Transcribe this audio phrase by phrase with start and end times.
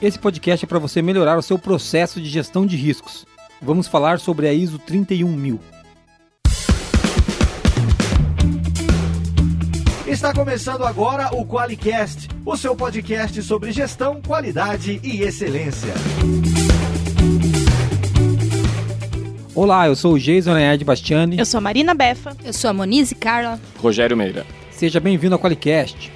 [0.00, 3.24] Esse podcast é para você melhorar o seu processo de gestão de riscos.
[3.60, 5.58] Vamos falar sobre a ISO 31000.
[10.06, 15.94] Está começando agora o QualiCast, o seu podcast sobre gestão, qualidade e excelência.
[19.54, 21.38] Olá, eu sou o Jason Leard Bastiani.
[21.38, 22.36] Eu sou a Marina Befa.
[22.44, 23.60] Eu sou a Monize Carla.
[23.80, 24.44] Rogério Meira.
[24.70, 26.12] Seja bem-vindo ao QualiCast.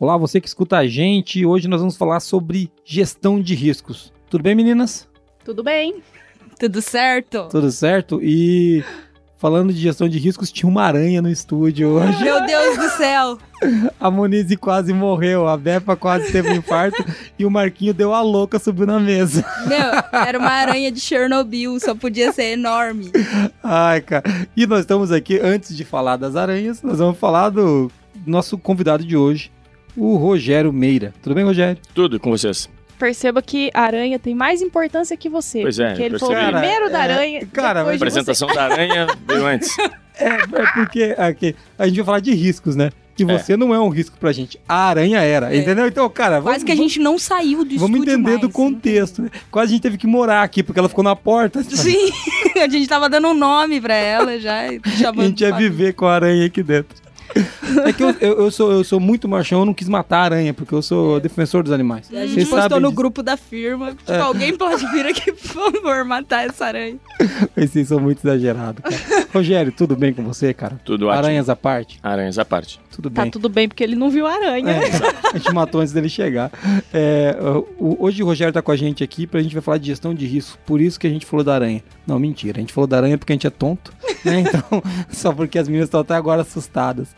[0.00, 1.44] Olá, você que escuta a gente.
[1.44, 4.10] Hoje nós vamos falar sobre gestão de riscos.
[4.30, 5.06] Tudo bem, meninas?
[5.44, 6.02] Tudo bem?
[6.58, 7.48] Tudo certo?
[7.50, 8.18] Tudo certo?
[8.22, 8.82] E
[9.36, 12.24] falando de gestão de riscos, tinha uma aranha no estúdio hoje.
[12.24, 13.36] Meu Deus do céu!
[14.00, 17.04] A Monize quase morreu, a Bepa quase teve um infarto
[17.38, 19.44] e o Marquinho deu a louca, subiu na mesa.
[19.66, 23.12] Meu, era uma aranha de Chernobyl, só podia ser enorme.
[23.62, 24.24] Ai, cara.
[24.56, 27.92] E nós estamos aqui, antes de falar das aranhas, nós vamos falar do
[28.26, 29.50] nosso convidado de hoje,
[29.96, 31.12] o Rogério Meira.
[31.22, 31.78] Tudo bem, Rogério?
[31.94, 32.68] Tudo com vocês.
[32.98, 35.62] Perceba que a aranha tem mais importância que você.
[35.62, 36.52] Pois é, Porque ele foi o percebi.
[36.52, 37.46] primeiro da Cara, é, aranha.
[37.52, 39.74] cara, depois A apresentação da aranha veio antes.
[40.22, 42.90] É, é porque aqui, a gente vai falar de riscos, né?
[43.16, 43.26] Que É.
[43.38, 44.60] você não é um risco pra gente.
[44.68, 45.86] A aranha era, entendeu?
[45.86, 48.38] Então, cara, vamos, Quase que a gente não saiu do vamos entender mais.
[48.42, 49.22] do contexto.
[49.22, 49.30] né?
[49.50, 51.62] Quase a gente teve que morar aqui, porque ela ficou na porta.
[51.62, 52.10] Sim,
[52.62, 56.12] a gente tava dando um nome pra ela já, A gente ia viver com a
[56.16, 56.94] aranha aqui dentro.
[57.86, 60.22] É que eu, eu, eu sou, eu sou muito machão, eu não quis matar a
[60.24, 62.08] aranha, porque eu sou defensor dos animais.
[62.12, 62.96] A gente Vocês postou no disso.
[62.96, 63.92] grupo da firma.
[63.92, 64.18] Tipo, É.
[64.18, 66.96] alguém pode vir aqui, por favor, matar essa aranha.
[67.56, 69.26] Vocês são muito exagerados, cara.
[69.32, 70.80] Rogério, tudo bem com você, cara?
[70.84, 71.18] Tudo ótimo.
[71.24, 71.98] Aranhas à parte?
[72.02, 72.80] Aranhas à parte.
[72.90, 73.30] Tudo Tá bem.
[73.30, 74.70] tudo bem, porque ele não viu a aranha.
[74.70, 74.80] É,
[75.34, 76.50] a gente matou antes dele chegar.
[76.92, 77.36] É,
[77.78, 80.12] o- hoje o Rogério tá com a gente aqui pra gente vai falar de gestão
[80.12, 80.58] de risco.
[80.66, 81.82] Por isso que a gente falou da aranha.
[82.06, 82.58] Não, mentira.
[82.58, 83.92] A gente falou da aranha porque a gente é tonto.
[84.24, 84.40] Né?
[84.50, 87.08] Então, só porque as meninas estão até agora assustadas.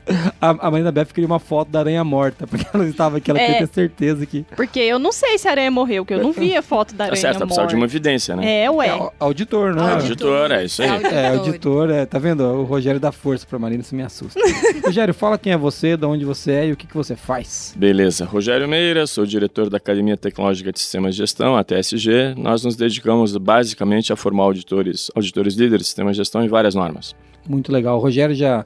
[0.41, 3.41] A, a Marina Beff queria uma foto da aranha morta, porque ela estava aqui, ela
[3.41, 3.47] É.
[3.47, 4.45] queria ter certeza que.
[4.55, 6.99] Porque eu não sei se a aranha morreu, porque eu não vi a foto da
[6.99, 8.65] Tá aranha certo, tá precisando de uma evidência, né?
[8.65, 8.89] É, ué.
[8.89, 9.93] É, auditor, não é?
[9.95, 10.89] Auditor, é isso aí.
[11.05, 12.43] É, auditor, é, tá vendo?
[12.43, 14.41] O Rogério dá força pra Marina, isso me assusta.
[14.85, 17.75] Rogério, fala quem é você, de onde você é e o que, que você faz.
[17.77, 18.25] Beleza.
[18.25, 22.35] Rogério Meira, sou diretor da Academia Tecnológica de Sistemas de Gestão, a TSG.
[22.37, 26.75] Nós nos dedicamos basicamente a formar auditores, auditores líderes de sistemas de gestão em várias
[26.75, 27.15] normas.
[27.49, 27.99] Muito legal.
[27.99, 28.65] O Rogério já,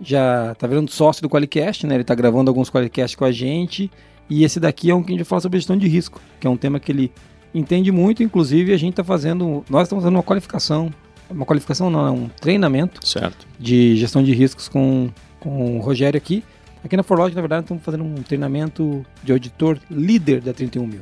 [0.00, 1.94] já tá virando sócio do Qualicast, né?
[1.94, 3.90] Ele tá gravando alguns Qualicasts com a gente.
[4.28, 6.46] E esse daqui é um que a gente vai falar sobre gestão de risco, que
[6.46, 7.12] é um tema que ele
[7.54, 8.22] entende muito.
[8.22, 9.64] Inclusive, a gente tá fazendo.
[9.70, 10.90] Nós estamos fazendo uma qualificação.
[11.30, 13.46] Uma qualificação não, é um treinamento Certo.
[13.58, 15.10] de gestão de riscos com,
[15.40, 16.44] com o Rogério aqui.
[16.84, 21.00] Aqui na Forlog, na verdade, estamos fazendo um treinamento de auditor líder da 31 mil.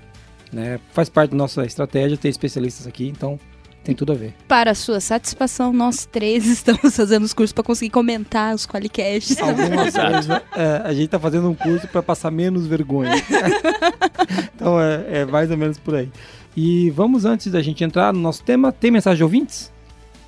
[0.52, 0.80] Né?
[0.92, 3.38] Faz parte da nossa estratégia ter especialistas aqui, então
[3.82, 4.34] tem tudo a ver.
[4.48, 9.38] Para sua satisfação, nós três estamos fazendo os cursos pra conseguir comentar os qualicasts.
[9.38, 10.12] Alguma Exato.
[10.12, 10.42] coisa.
[10.56, 13.12] é, a gente tá fazendo um curso para passar menos vergonha.
[14.56, 16.10] então é, é mais ou menos por aí.
[16.56, 19.73] E vamos, antes da gente entrar no nosso tema, tem mensagem de ouvintes?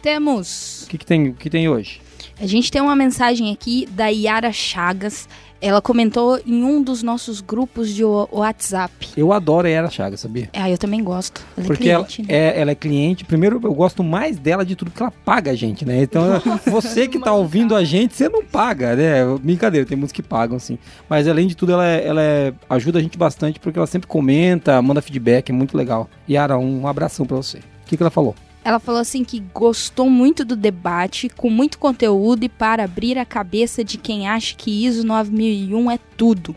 [0.03, 2.01] Temos O que, que, tem, que tem hoje?
[2.41, 5.29] A gente tem uma mensagem aqui da Yara Chagas.
[5.59, 9.09] Ela comentou em um dos nossos grupos de WhatsApp.
[9.17, 10.51] Eu adoro a Era Chaga, sabia?
[10.53, 11.43] Ah, eu também gosto.
[11.57, 12.39] Ela Porque é ela cliente, né?
[12.39, 13.25] é, ela é cliente.
[13.25, 16.03] Primeiro, eu gosto mais dela de tudo que ela paga a gente, né?
[16.03, 16.23] Então,
[16.71, 19.25] você que tá ouvindo a gente, você não paga, né?
[19.43, 20.79] Brincadeira, tem muitos que pagam, sim.
[21.09, 24.07] Mas além de tudo, ela, é- ela é- ajuda a gente bastante porque ela sempre
[24.07, 26.07] comenta, manda feedback, é muito legal.
[26.29, 27.59] Yara, um abração pra você.
[27.59, 28.35] O que, que ela falou?
[28.67, 33.25] Ela falou assim que gostou muito do debate, com muito conteúdo e para abrir a
[33.25, 36.57] cabeça de quem acha que ISO 9001 é tudo.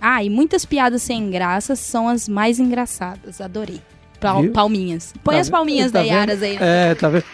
[0.00, 3.42] Ah, e muitas piadas sem graça são as mais engraçadas.
[3.42, 3.80] Adorei.
[4.18, 4.52] Pal- Viu?
[4.52, 5.12] palminhas.
[5.22, 6.04] Põe Tá as palminhas Tá da?
[6.06, 6.56] Yaras aí.
[6.58, 7.24] É, tá vendo?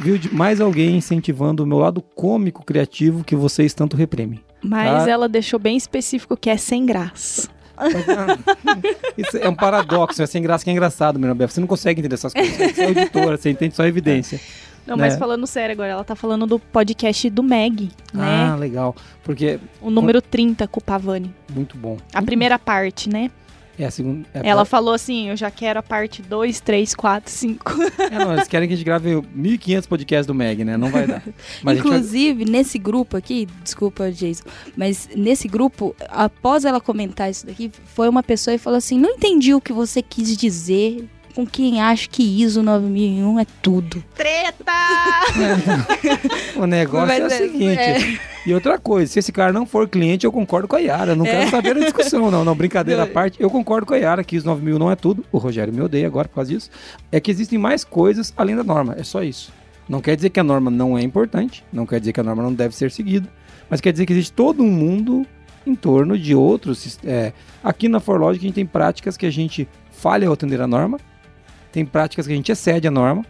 [0.00, 4.40] Viu de mais alguém incentivando o meu lado cômico, criativo, que vocês tanto reprimem.
[4.60, 5.10] Mas Tá.
[5.10, 7.48] ela deixou bem específico que é sem graça.
[7.82, 8.38] Ah,
[9.16, 11.48] Isso é um paradoxo, é sem graça que é engraçado, meu Bel.
[11.48, 12.54] Você não consegue entender essas coisas.
[12.74, 14.40] Você é auditora, você entende só evidência.
[14.86, 15.18] Não, mas Né?
[15.18, 18.56] falando sério agora, ela tá falando do podcast do Meg, Ah, né?
[18.56, 18.96] legal.
[19.22, 21.32] Porque O número 30 com o Pavani.
[21.54, 21.98] muito bom.
[22.12, 23.30] A primeira parte, né?
[23.78, 24.28] É a segunda.
[24.34, 27.72] É Ela a, falou assim: eu já quero a parte 2, 3, 4, 5.
[28.10, 30.76] é, não, eles querem que a gente grave 1.500 podcasts do Meg, né?
[30.76, 31.22] Não vai dar.
[31.62, 34.44] Mas a gente vai- Inclusive, nesse grupo aqui, desculpa, Jason,
[34.76, 39.10] mas nesse grupo, após ela comentar isso daqui, foi uma pessoa e falou assim: não
[39.10, 44.02] entendi o que você quis dizer com quem acha que ISO 9001 é tudo.
[44.14, 44.72] Treta!
[46.56, 47.78] O negócio é o Mas é- seguinte.
[47.78, 48.18] é.
[48.44, 51.12] E outra coisa, se esse cara não for cliente, eu concordo com a Yara.
[51.12, 52.44] Eu Não quero saber da discussão, não.
[52.44, 53.40] Não, brincadeira à parte.
[53.40, 55.24] Eu concordo com a Yara que os 9 mil não é tudo.
[55.30, 56.68] O Rogério me odeia agora por causa disso.
[57.12, 58.94] É que existem mais coisas além da norma.
[58.98, 59.52] É só isso.
[59.88, 62.42] Não quer dizer que a norma não é importante, não quer dizer que a norma
[62.42, 63.28] não deve ser seguida,
[63.68, 65.26] mas quer dizer que existe todo um mundo
[65.66, 66.98] em torno de outros.
[67.04, 67.32] É,
[67.62, 70.98] aqui na ForLogic a gente tem práticas que a gente falha ao atender a norma,
[71.72, 73.24] tem práticas que a gente excede a norma,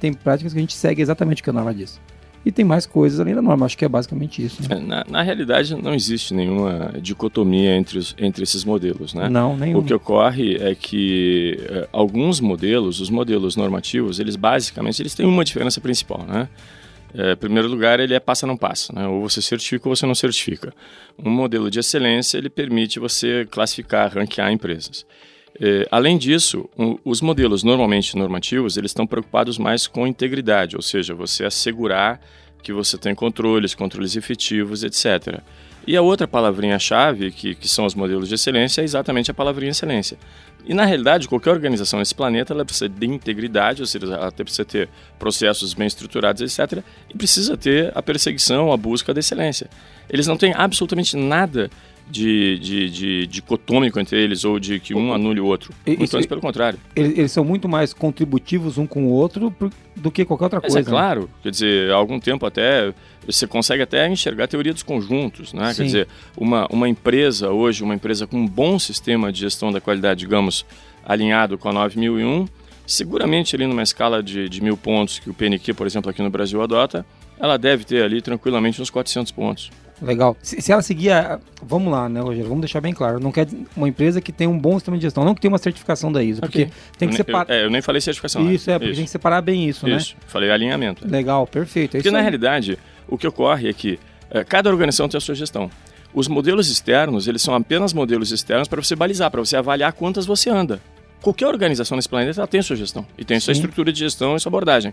[0.00, 2.00] tem práticas que a gente segue exatamente o que a norma diz.
[2.44, 4.62] E tem mais coisas além da norma, acho que é basicamente isso.
[4.62, 4.68] Né?
[4.76, 9.28] É, na, na, realidade, não existe nenhuma dicotomia entre, os, entre esses modelos, né?
[9.28, 9.78] Não, nenhum.
[9.78, 15.24] O que ocorre é que é, alguns modelos, os modelos normativos, eles basicamente eles têm
[15.24, 16.48] uma diferença principal, né?
[17.14, 19.06] É, em primeiro lugar, ele é passa não passa, né?
[19.06, 20.72] ou você certifica ou você não certifica.
[21.22, 25.06] Um modelo de excelência ele permite você classificar, ranquear empresas.
[25.60, 30.82] É, além disso, um, os modelos normalmente normativos, eles estão preocupados mais com integridade, ou
[30.82, 32.20] seja, você assegurar
[32.62, 35.40] que você tem controles, controles efetivos, etc.
[35.86, 39.72] E a outra palavrinha-chave, que, que são os modelos de excelência, é exatamente a palavrinha
[39.72, 40.16] excelência.
[40.64, 44.64] E na realidade, qualquer organização nesse planeta ela precisa de integridade, ou seja, ela precisa
[44.64, 44.88] ter
[45.18, 46.84] processos bem estruturados, etc.
[47.12, 49.68] E precisa ter a perseguição, a busca da excelência.
[50.08, 51.68] Eles não têm absolutamente nada
[52.12, 55.72] de, de, de dicotômico entre eles ou de que um anule o outro.
[55.86, 56.78] Muito antes pelo contrário.
[56.94, 59.54] Eles, eles, são muito mais contributivos um com o outro
[59.96, 60.88] do que qualquer outra Mas coisa.
[60.88, 61.22] é claro.
[61.22, 61.28] Né?
[61.44, 62.92] Quer dizer, há algum tempo até
[63.26, 65.72] você consegue até enxergar a teoria dos conjuntos, né?
[65.72, 65.76] Sim.
[65.76, 69.80] Quer dizer, uma, uma empresa hoje, uma empresa com um bom sistema de gestão da
[69.80, 70.66] qualidade, digamos,
[71.04, 72.46] alinhado com a 9001,
[72.86, 76.28] seguramente ali numa escala de, de mil pontos que o PNQ, por exemplo, aqui no
[76.28, 77.06] Brasil adota,
[77.38, 79.70] ela deve ter ali tranquilamente uns 400 pontos.
[80.02, 80.36] Legal.
[80.42, 82.48] Se, se, ela seguir a, Vamos lá, né, Rogério?
[82.48, 83.20] Vamos deixar bem claro.
[83.20, 83.46] Não quer
[83.76, 86.22] uma empresa que tem um bom sistema de gestão, não que tenha uma certificação da
[86.22, 86.44] ISO.
[86.44, 86.66] Okay.
[86.66, 87.48] Porque tem que separar.
[87.48, 88.50] Eu, é, eu nem falei certificação.
[88.52, 88.76] Isso, né?
[88.76, 88.98] é, porque isso.
[88.98, 89.86] tem que separar bem isso, isso.
[89.86, 89.96] né?
[89.96, 90.16] Isso.
[90.26, 91.06] Falei alinhamento.
[91.06, 91.96] Legal, perfeito.
[91.96, 92.22] É porque na aí.
[92.22, 92.78] realidade,
[93.08, 93.98] o que ocorre é que
[94.30, 95.70] é, cada organização tem a sua gestão.
[96.12, 100.26] Os modelos externos, eles são apenas modelos externos para você balizar, para você avaliar quantas
[100.26, 100.80] você anda.
[101.22, 103.60] Qualquer organização nesse planeta ela tem a sua gestão e tem a sua Sim.
[103.60, 104.92] estrutura de gestão e sua abordagem.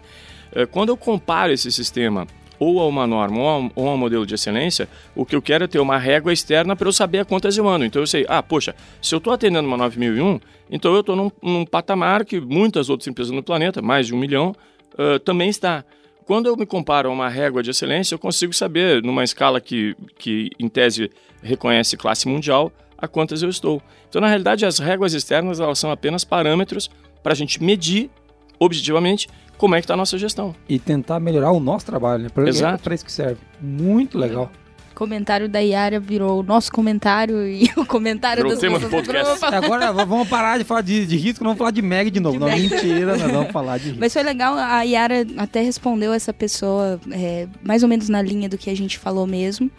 [0.53, 2.27] É, quando eu comparo esse sistema
[2.59, 5.41] ou a uma norma ou a, ou a um modelo de excelência, o que eu
[5.41, 7.85] quero é ter uma régua externa para eu saber a quantas eu ando.
[7.85, 10.39] Então eu sei, ah, poxa, se eu estou atendendo uma 9001,
[10.69, 14.17] então eu estou num, num, patamar que muitas outras empresas no planeta, mais de um
[14.17, 14.53] milhão,
[14.93, 15.83] uh, também está.
[16.25, 19.95] Quando eu me comparo a uma régua de excelência, eu consigo saber, numa escala que,
[20.17, 21.09] que em tese
[21.41, 23.81] reconhece classe mundial, a quantas eu estou.
[24.07, 26.89] Então, na realidade, as réguas externas elas são apenas parâmetros
[27.23, 28.11] para a gente medir
[28.59, 29.27] objetivamente
[29.59, 30.55] como é que está a nossa gestão.
[30.67, 32.29] E tentar melhorar o nosso trabalho, né?
[32.29, 32.75] Pra, Exato.
[32.75, 33.41] É para isso que serve.
[33.61, 34.49] Muito legal.
[34.93, 38.89] O comentário da Yara virou o nosso comentário e o comentário virou das tema do
[38.89, 39.45] podcast.
[39.45, 42.35] Agora vamos parar de falar de, de risco, vamos falar de Meg de novo.
[42.35, 42.69] De não, Meg.
[42.69, 43.99] mentira, nós vamos falar de risco.
[43.99, 48.47] Mas foi legal, a Yara até respondeu essa pessoa é, mais ou menos na linha
[48.47, 49.69] do que a gente falou mesmo.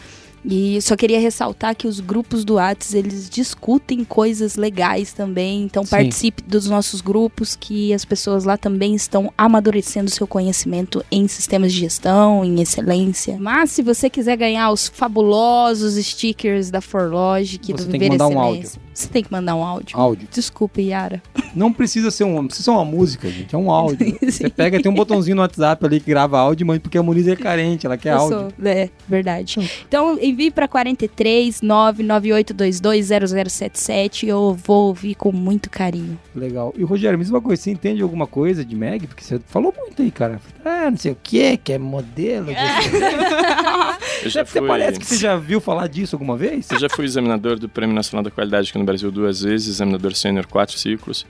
[0.45, 5.63] E só queria ressaltar que os grupos do Whats, eles discutem coisas legais também.
[5.63, 5.91] Então Sim.
[5.91, 11.73] participe dos nossos grupos, que as pessoas lá também estão amadurecendo seu conhecimento em sistemas
[11.73, 13.37] de gestão, em excelência.
[13.39, 18.71] Mas se você quiser ganhar os fabulosos stickers da Forlogic, do Viver Excelência, um áudio.
[19.01, 19.99] Você tem que mandar um áudio.
[19.99, 20.29] Áudio.
[20.31, 21.23] Desculpe, Yara.
[21.55, 23.55] Não precisa ser um, precisa ser uma música, gente.
[23.55, 24.17] É um áudio.
[24.23, 27.27] você pega, tem um botãozinho no WhatsApp ali que grava áudio, mãe, porque a Muniz
[27.27, 28.39] é carente, ela quer Eu áudio.
[28.39, 29.57] Sou, é, verdade.
[29.87, 36.19] Então, envie para 43 998220077 eu vou ouvir com muito carinho.
[36.35, 36.75] Legal.
[36.77, 39.07] E Rogério, me diz uma coisa, você entende alguma coisa de Meg?
[39.07, 40.41] Porque você falou muito aí, cara.
[40.65, 42.49] Ah, não sei o que, que é modelo.
[44.27, 44.69] já você fui...
[44.69, 46.71] parece que você já viu falar disso alguma vez?
[46.71, 50.15] Eu já fui examinador do Prêmio Nacional da Qualidade aqui no Brasil duas vezes, examinador
[50.15, 51.25] sênior quatro ciclos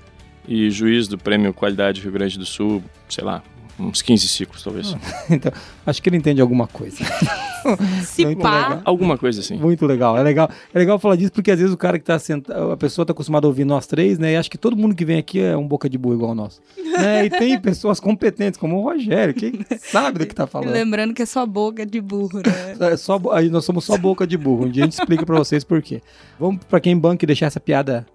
[0.49, 3.43] e juiz do Prêmio Qualidade Rio Grande do Sul, sei lá,
[3.81, 4.97] uns 15 ciclos, talvez.
[5.31, 5.53] então,
[5.87, 7.05] acho que ele entende alguma coisa.
[8.05, 8.81] Se pá.
[8.85, 9.57] Alguma coisa assim.
[9.57, 10.17] Muito legal.
[10.17, 10.51] É legal.
[10.73, 13.13] É legal falar disso porque às vezes o cara que tá sentado, a pessoa tá
[13.13, 14.33] acostumada a ouvir nós três, né?
[14.33, 16.61] E acho que todo mundo que vem aqui é um boca de burro igual nós.
[16.77, 17.27] né?
[17.27, 20.71] E tem pessoas competentes, como o Rogério, que sabe do que tá falando.
[20.71, 22.93] Lembrando que é só boca de burro, né?
[22.93, 24.67] É só, aí nós somos só boca de burro.
[24.67, 26.01] Um dia a gente explica pra vocês por quê.
[26.39, 28.07] Vamos pra quem banca e deixar essa piada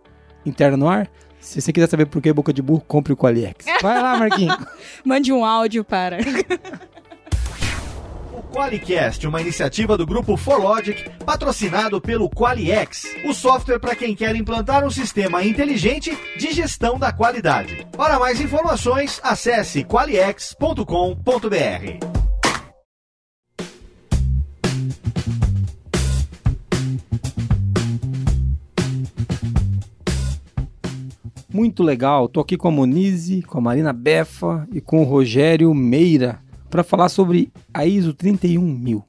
[0.45, 1.09] interna no ar?
[1.45, 3.65] Se você quiser saber por que boca de burro, compre o Qualiex.
[3.81, 4.57] Vai lá, Marquinhos.
[5.05, 6.17] Mande um áudio para.
[8.33, 14.35] O Qualicast, uma iniciativa do grupo ForLogic, patrocinado pelo Qualiex, o software para quem quer
[14.35, 17.87] implantar um sistema inteligente de gestão da qualidade.
[17.95, 22.34] Para mais informações, acesse qualiex.com.br.
[31.55, 32.27] muito legal.
[32.27, 36.83] Tô aqui com a Monize, com a Marina Befa e com o Rogério Meira para
[36.83, 39.01] falar sobre a ISO 31000.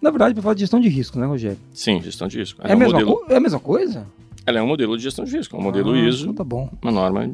[0.00, 1.58] Na verdade, para falar de gestão de risco, né, Rogério?
[1.74, 2.62] Sim, gestão de risco.
[2.64, 3.24] É, é, a, mesma modelo...
[3.28, 4.06] é a mesma coisa?
[4.46, 6.24] Ela é um modelo de gestão de risco, é um modelo ah, ISO.
[6.24, 6.70] Então tá bom.
[6.80, 7.30] Uma norma.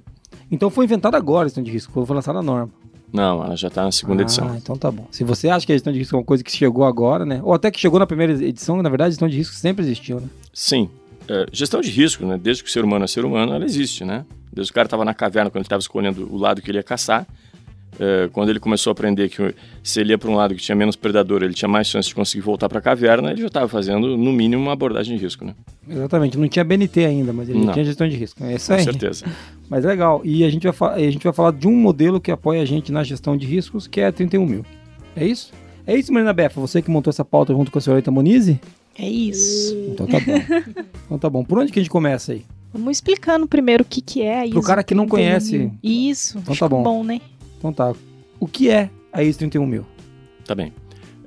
[0.51, 2.73] Então foi inventada agora a gestão de risco, foi lançada a norma.
[3.13, 4.57] Não, ela já está na segunda ah, edição.
[4.57, 5.07] então tá bom.
[5.13, 7.41] Se você acha que a gestão de risco é uma coisa que chegou agora, né?
[7.45, 10.21] Ou até que chegou na primeira edição, na verdade, a gestão de risco sempre existiu,
[10.21, 10.29] né?
[10.53, 10.89] Sim.
[11.33, 12.37] É, gestão de risco, né?
[12.43, 14.27] Desde que o ser humano é ser humano, ela existe, né?
[14.53, 16.83] Desde o cara estava na caverna, quando ele estava escolhendo o lado que ele ia
[16.83, 17.25] caçar,
[18.01, 20.75] é, quando ele começou a aprender que se ele ia para um lado que tinha
[20.75, 23.69] menos predador, ele tinha mais chance de conseguir voltar para a caverna, ele já estava
[23.69, 25.55] fazendo, no mínimo, uma abordagem de risco, né?
[25.89, 26.37] Exatamente.
[26.37, 27.73] Não tinha BNT ainda, mas ele Não.
[27.73, 28.43] tinha gestão de risco.
[28.43, 28.83] É isso Com aí.
[28.83, 29.25] certeza.
[29.71, 30.21] Mas legal.
[30.25, 32.91] E a gente, vai a gente vai falar de um modelo que apoia a gente
[32.91, 34.67] na gestão de riscos, que é a 31 mil.
[35.15, 35.53] É isso?
[35.87, 36.61] É isso, Marina Befa?
[36.61, 38.59] Você que montou essa pauta junto com a senhorita Monize?
[39.01, 39.75] É isso.
[39.89, 40.75] Então tá bom.
[41.07, 41.43] então tá bom.
[41.43, 42.45] Por onde que a gente começa aí?
[42.71, 44.53] Vamos explicando primeiro o que, que é a ISO.
[44.53, 45.73] Pro cara que não 31 conhece.
[45.83, 46.39] Isso.
[46.39, 46.83] Então tá bom.
[46.83, 47.19] bom, né?
[47.59, 47.95] Então tá.
[48.39, 49.87] O que é a ISO 31 mil?
[50.45, 50.71] Tá bem.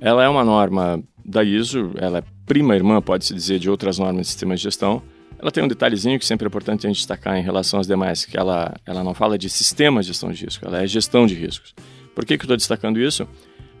[0.00, 4.22] Ela é uma norma da ISO, ela é prima irmã, pode-se dizer, de outras normas
[4.22, 5.02] de sistema de gestão.
[5.36, 8.24] Ela tem um detalhezinho que sempre é importante a gente destacar em relação às demais,
[8.24, 11.34] que ela, ela não fala de sistema de gestão de risco, ela é gestão de
[11.34, 11.74] riscos.
[12.14, 13.26] Por que, que eu estou destacando isso?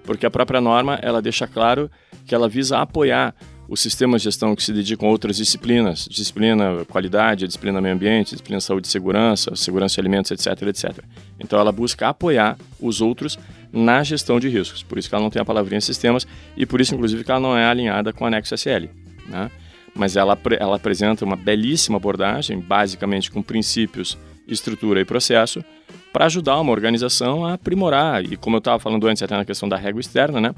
[0.02, 1.90] Porque a própria norma, ela deixa claro
[2.26, 3.34] que ela visa apoiar
[3.68, 8.30] os sistemas de gestão que se dedicam a outras disciplinas, disciplina qualidade, disciplina meio ambiente,
[8.30, 11.04] disciplina saúde e segurança, segurança de alimentos, etc, etc.
[11.40, 13.38] Então ela busca apoiar os outros
[13.72, 14.82] na gestão de riscos.
[14.82, 17.40] Por isso que ela não tem a palavrinha sistemas e por isso, inclusive, que ela
[17.40, 18.88] não é alinhada com o anexo SL.
[19.26, 19.50] Né?
[19.94, 25.64] Mas ela, ela apresenta uma belíssima abordagem, basicamente com princípios, estrutura e processo,
[26.12, 29.68] para ajudar uma organização a aprimorar, e como eu estava falando antes até na questão
[29.68, 30.54] da régua externa, né?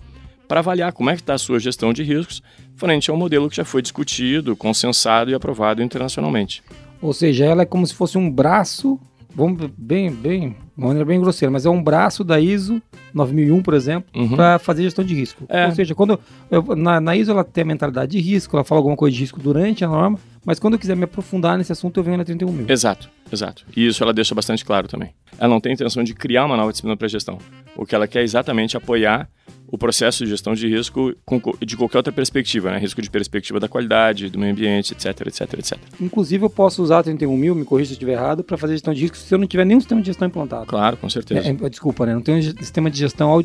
[0.48, 2.42] Para avaliar como é que está a sua gestão de riscos
[2.76, 6.62] frente a um modelo que já foi discutido, consensado e aprovado internacionalmente.
[7.00, 8.98] Ou seja, ela é como se fosse um braço,
[9.34, 12.80] vamos bem, bem, de uma maneira bem grosseira, mas é um braço da ISO
[13.14, 14.36] 9001, por exemplo, Uhum.
[14.36, 15.44] para fazer gestão de risco.
[15.48, 15.66] É.
[15.66, 16.18] Ou seja, quando
[16.50, 19.20] eu- na, na ISO ela tem a mentalidade de risco, ela fala alguma coisa de
[19.20, 22.24] risco durante a norma, mas quando eu quiser me aprofundar nesse assunto, eu venho na
[22.24, 22.66] 31 mil.
[22.68, 23.64] Exato, exato.
[23.76, 25.12] E isso ela deixa bastante claro também.
[25.36, 27.38] Ela não tem intenção de criar uma nova disciplina para gestão.
[27.74, 29.28] O que ela quer é exatamente apoiar
[29.66, 31.12] o processo de gestão de risco
[31.60, 32.78] de qualquer outra perspectiva, né?
[32.78, 35.78] Risco de perspectiva da qualidade, do meio ambiente, etc, etc, etc.
[36.00, 38.74] Inclusive, eu posso usar a 31 mil, me corrija se eu estiver errado, para fazer
[38.74, 40.66] gestão de risco se eu não tiver nenhum sistema de gestão implantado.
[40.66, 41.48] Claro, com certeza.
[41.48, 42.14] É, é, desculpa, né?
[42.14, 43.42] Não tem um sistema de gestão,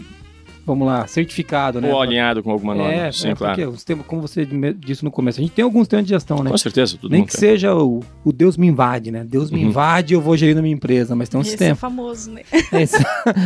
[0.66, 1.92] vamos lá, certificado, né?
[1.92, 2.94] Ou alinhado com alguma norma.
[2.94, 3.56] É, Sim, é claro.
[3.56, 6.44] porque o sistema, como você disse no começo, a gente tem algum sistema de gestão,
[6.44, 6.50] né?
[6.52, 7.40] Com certeza, tudo Nem que tem.
[7.40, 9.24] seja o, o Deus me invade, né?
[9.24, 9.70] Deus me Uhum.
[9.70, 11.76] invade e eu vou gerir na minha empresa, mas tem um Esse é sistema.
[11.76, 12.42] famoso, né?
[12.74, 13.04] Esse-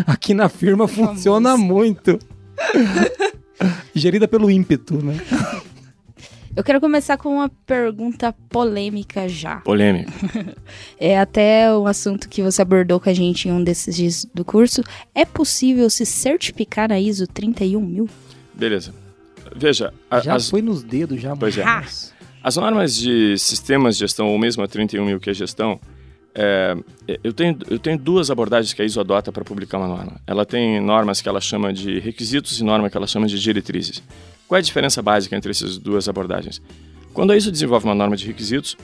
[0.08, 2.20] aqui na firma funciona muito.
[3.94, 5.16] Gerida pelo ímpeto, né?
[6.56, 9.58] Eu quero começar com uma pergunta polêmica já.
[9.58, 10.12] Polêmica.
[10.98, 14.46] É até um assunto que você abordou com a gente em um desses dias do
[14.46, 14.82] curso.
[15.14, 18.10] É possível se certificar na ISO 31 mil?
[18.54, 18.94] Beleza.
[19.56, 21.36] Veja, a- Já as, foi nos dedos, já.
[21.36, 21.64] Pois é.
[21.66, 25.80] mas- As normas de sistemas de gestão, ou mesmo a 31 mil que é gestão,
[26.34, 26.76] é,
[27.24, 30.22] eu, tenho, eu tenho duas abordagens que a ISO adota para publicar uma norma.
[30.26, 34.02] Ela tem normas que ela chama de requisitos e norma que ela chama de diretrizes.
[34.48, 36.62] Qual é a diferença básica entre essas duas abordagens?
[37.14, 38.78] Quando a ISO desenvolve uma norma de requisitos,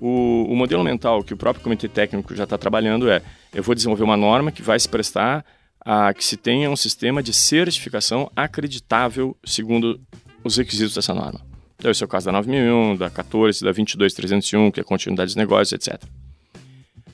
[0.00, 3.22] o, o modelo mental que o próprio comitê técnico já está trabalhando é:
[3.54, 5.44] eu vou desenvolver uma norma que vai se prestar
[5.80, 10.00] a que se tenha um sistema de certificação acreditável segundo
[10.42, 11.40] os requisitos dessa norma.
[11.76, 15.36] Então, esse é o caso da 9001, da 14, da 22301, que é continuidade de
[15.36, 16.02] negócios, etc.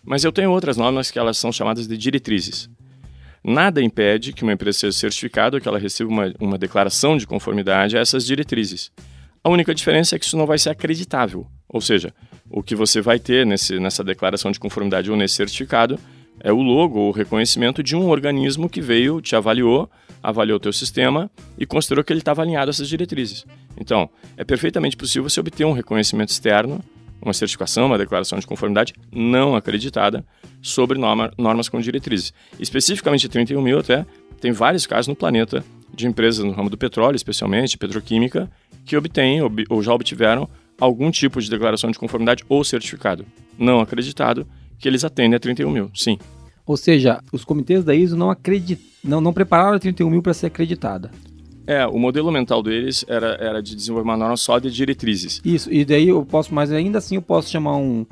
[0.04, 2.70] Mas eu tenho outras normas que elas são chamadas de diretrizes.
[3.44, 7.26] Nada impede que uma empresa seja certificada ou que ela receba uma, uma declaração de
[7.26, 8.92] conformidade a essas diretrizes.
[9.42, 11.46] A única diferença é que isso não vai ser acreditável.
[11.68, 12.14] Ou seja,
[12.49, 15.99] o que você vai ter nesse, nessa declaração de conformidade ou nesse certificado
[16.38, 19.90] é o logo ou o reconhecimento de um organismo que veio, te avaliou,
[20.22, 23.44] avaliou o teu sistema e considerou que ele estava alinhado a essas diretrizes.
[23.76, 26.82] Então, é perfeitamente possível você obter um reconhecimento externo,
[27.22, 30.24] uma certificação, uma declaração de conformidade não acreditada
[30.60, 32.32] sobre norma- normas com diretrizes.
[32.58, 34.04] Especificamente 31 mil até,
[34.40, 35.64] tem vários casos no planeta
[35.94, 38.50] de empresas no ramo do petróleo, especialmente petroquímica,
[38.84, 40.48] que obtêm ob- ou já obtiveram
[40.80, 43.24] algum tipo de declaração de conformidade ou certificado
[43.58, 44.46] não acreditado
[44.78, 45.90] que eles atendem a 31 mil.
[45.94, 46.18] Sim,
[46.66, 50.32] Ou seja, os comitês da ISO não acreditam, não, não prepararam a 31 mil para
[50.34, 51.10] ser acreditada.
[51.66, 55.40] É, o modelo mental deles era, era de desenvolver uma norma só de diretrizes.
[55.45, 58.04] Isso, e daí eu posso, mas ainda assim eu posso chamar um.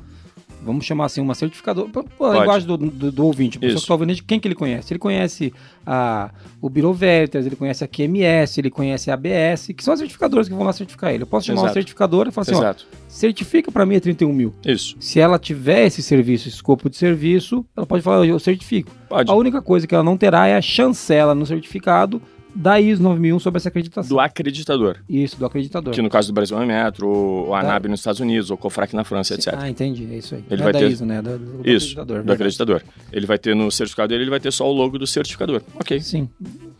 [0.63, 1.89] Vamos chamar assim, uma certificadora.
[2.21, 4.93] A linguagem do, do, do ouvinte, a pessoa que ouvindo, gente, quem que ele conhece?
[4.93, 5.55] Ele conhece
[5.87, 6.31] a,
[6.61, 10.49] o Bureau Veritas, ele conhece a QMS, ele conhece a ABS, que são as certificadoras
[10.49, 11.23] que vão lá certificar ele.
[11.23, 11.75] Eu posso chamar uma Exato.
[11.75, 12.87] certificadora e falar assim: ó, Exato.
[13.09, 14.55] certifica para mim a 31 mil.
[14.63, 14.97] Isso.
[15.01, 18.91] Se ela tiver esse serviço, esse escopo de serviço, ela pode falar, eu certifico.
[19.09, 19.31] Pode.
[19.31, 22.21] A única coisa que ela não terá é a chancela no certificado
[22.55, 24.09] da ISO 9001 sobre essa acreditação.
[24.17, 24.99] Do acreditador.
[25.09, 25.93] Isso, do acreditador.
[25.95, 27.67] Que no caso do Brasil é o Metro, ou a Tá.
[27.69, 29.55] ANAB nos Estados Unidos, ou o COFRAC na França, etc.
[29.57, 30.45] Ah, entendi, é isso aí.
[30.51, 31.23] Ele Não vai é da ter- ISO, né?
[31.23, 32.07] Do, do Isso, acreditador.
[32.07, 32.33] do verdade.
[32.35, 32.83] acreditador.
[33.13, 35.63] Ele vai ter no certificado dele, ele vai ter só o logo do certificador.
[35.77, 36.01] Ok.
[36.01, 36.29] Sim,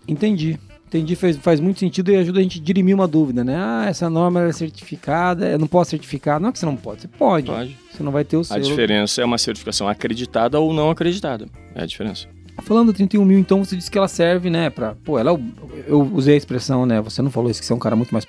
[0.07, 0.59] entendi.
[0.89, 3.55] Entendi, faz, faz muito sentido e ajuda a gente a dirimir uma dúvida, né?
[3.57, 6.41] Ah, essa norma é certificada, eu não posso certificar.
[6.41, 7.47] Não é que você não pode, você pode.
[7.47, 7.79] Pode.
[7.93, 8.61] Você não vai ter o A seu.
[8.61, 11.47] diferença é uma certificação acreditada ou não acreditada.
[11.77, 12.27] É a diferença.
[12.63, 14.95] Falando do 31 mil, então, você disse que ela serve, né, pra...
[15.05, 15.39] Pô, ela é.
[15.87, 18.13] Eu usei a expressão, né, você não falou isso, que você é um cara muito
[18.13, 18.27] mais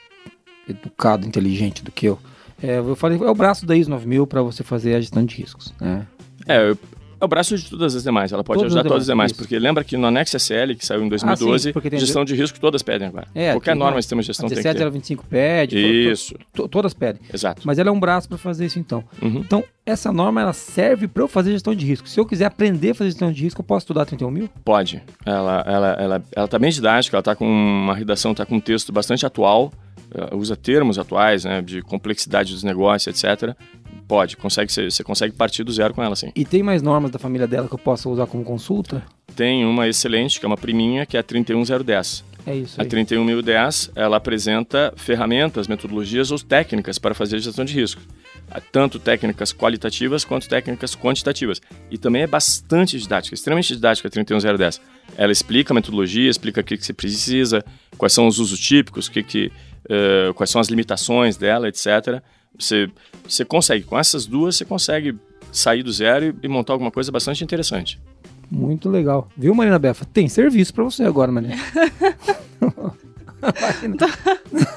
[0.68, 2.18] educado, inteligente do que eu.
[2.62, 5.36] É, eu falei, é o braço da ISO 9000 para você fazer a gestão de
[5.36, 6.06] riscos, né?
[6.48, 6.78] É, eu-
[7.22, 8.32] é o braço de todas as demais.
[8.32, 9.32] Ela pode Todas ajudar as todas as demais.
[9.32, 9.40] isso.
[9.40, 12.36] Porque lembra que no anexo SL, que saiu em 2012, sim, porque tem- gestão de
[12.36, 13.28] risco todas pedem agora.
[13.36, 14.70] É, Qualquer norma de sistema de gestão tem que ter.
[14.70, 17.22] 17025 pede, Isso, to- to- todas pedem.
[17.34, 17.62] exato.
[17.66, 19.04] Mas ela é um braço para fazer isso, então.
[19.22, 19.38] Uhum.
[19.46, 22.10] Então, essa norma, ela serve para eu fazer gestão de risco.
[22.10, 24.50] Se eu quiser aprender a fazer gestão de risco, eu posso estudar 31 mil?
[24.66, 25.02] Pode.
[25.26, 28.60] Ela, ela, ela, ela tá bem didática, ela tá com uma redação, tá com um
[28.60, 29.72] texto bastante atual,
[30.34, 33.56] usa termos atuais, né, de complexidade dos negócios, etc.
[34.08, 36.32] Pode, consegue, você consegue partir do zero com ela, sim.
[36.36, 39.04] E tem mais normas da família dela que eu possa usar como consulta?
[39.36, 42.32] Tem uma excelente, que é uma priminha, que é a 31010.
[42.46, 42.90] É isso A aí.
[42.90, 48.02] 31010, ela apresenta ferramentas, metodologias ou técnicas para fazer gestão de risco.
[48.50, 51.62] Ah, Tanto técnicas qualitativas quanto técnicas quantitativas.
[51.90, 54.82] E também é bastante didática, extremamente didática a 31010.
[55.16, 57.64] Ela explica a metodologia, explica o que, que você precisa,
[57.98, 59.52] quais são os usos típicos, o que que,
[59.90, 62.22] eh, quais são as limitações dela, etc.
[62.58, 62.90] Você,
[63.28, 65.18] você consegue, com essas duas, você consegue
[65.52, 68.00] sair do zero e, e montar alguma coisa bastante interessante.
[68.50, 69.30] Muito legal.
[69.38, 70.04] Viu, Marina Befa?
[70.06, 71.56] Tem serviço para você agora, Marina.
[73.42, 73.48] a,
[73.82, 73.98] Marina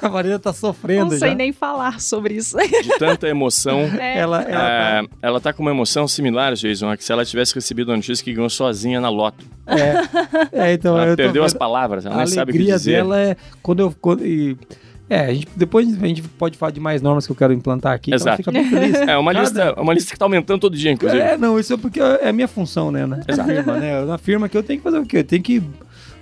[0.01, 1.35] a Marina tá sofrendo Não sei já.
[1.35, 2.57] nem falar sobre isso.
[2.57, 3.81] De tanta emoção.
[4.01, 7.13] É, Ela, ela tá- É, ela tá com uma emoção similar, Jason, a que se
[7.13, 9.45] ela tivesse recebido a notícia que ganhou sozinha na loto.
[10.53, 12.77] É, então Ela eu tô perdeu as palavras, ela a nem sabe o que alegria
[12.77, 12.93] dizer.
[12.93, 13.95] dela é quando eu.
[14.01, 14.57] Quando, e-
[15.09, 17.93] é, a gente, depois a gente pode falar de mais normas que eu quero implantar
[17.93, 18.11] aqui.
[18.11, 18.37] Então Exato.
[18.39, 18.95] fica bem feliz.
[19.07, 21.21] É uma Cada- lista, uma lista que tá aumentando todo dia, inclusive.
[21.21, 23.05] É, não, isso é porque é a minha função, né?
[23.07, 24.05] Na firma, né?
[24.05, 25.19] Na firma que eu tenho que fazer o quê?
[25.19, 25.63] Eu tenho que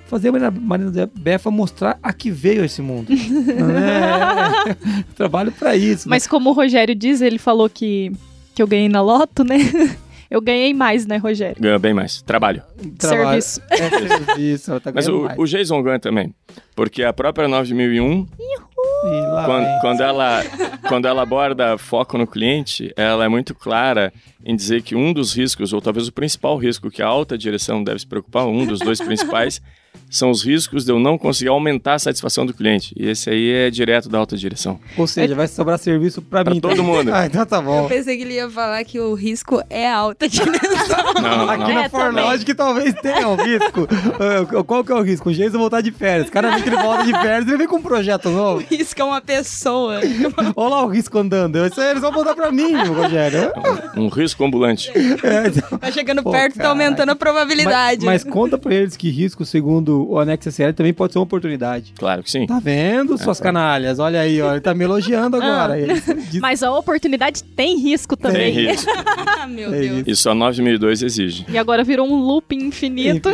[0.07, 3.09] fazer a Marina, Marina Befa mostrar a que veio esse mundo.
[3.11, 4.75] né?
[5.09, 6.09] Eu Trabalho pra isso.
[6.09, 8.13] Mas como o Rogério diz, ele falou que,
[8.55, 9.57] que eu ganhei na loto, né?
[10.31, 11.61] Eu ganhei mais, né, Rogério?
[11.61, 12.23] Ganha bem mais.
[12.23, 12.63] Trabalho.
[12.99, 13.61] Trabalho- Serviço.
[13.69, 15.39] É serviço, ela tá Mas o, mais.
[15.39, 16.35] o Jason ganha também.
[16.75, 18.65] Porque a própria 9001, E lá
[19.45, 20.43] quando, quando ela,
[20.89, 24.13] quando ela aborda foco no cliente, ela é muito clara
[24.45, 27.83] em dizer que um dos riscos, ou talvez o principal risco que a alta direção
[27.83, 29.61] deve se preocupar, um dos dois principais,
[30.13, 32.95] são os riscos de eu não conseguir aumentar a satisfação do cliente.
[32.97, 34.79] E esse aí é direto da alta direção.
[34.97, 36.61] Ou seja, vai sobrar serviço pra, Pra mim.
[36.61, 37.11] todo mundo.
[37.13, 37.89] Ah, então tá Eu bom.
[37.89, 41.15] pensei que ele ia falar que o risco é alta dimensão.
[41.15, 41.75] Não, não, Aqui não.
[41.75, 43.89] na É, Forlogic talvez tenha um risco.
[44.21, 45.31] Ah, Qual que é o risco?
[45.31, 46.29] O Jason voltar de férias.
[46.31, 48.65] Cada vez que ele volta de férias, ele vem com um projeto O novo.
[48.71, 50.01] risco é uma pessoa.
[50.57, 51.65] Olha lá o risco andando.
[51.67, 53.53] Isso aí eles vão voltar pra mim, Rogério.
[53.97, 54.91] Um risco ambulante.
[55.23, 56.83] É, então- Tá chegando Pô, perto, tá caralho.
[56.83, 58.05] aumentando a probabilidade.
[58.05, 61.25] Mas, mas conta pra eles que risco, segundo o anexo SL, também pode ser uma
[61.25, 61.93] oportunidade.
[61.99, 62.47] Claro que sim.
[62.47, 63.99] Tá vendo, suas canalhas?
[63.99, 64.53] Olha aí, ó.
[64.53, 65.79] Ele tá me elogiando agora.
[65.79, 65.95] Ele
[66.31, 68.53] diz- Mas a oportunidade tem risco Tem também.
[68.53, 68.91] risco.
[69.41, 70.05] ah, meu É Deus.
[70.07, 71.45] Isso a 9002 exige.
[71.49, 73.29] E agora virou um loop infinito.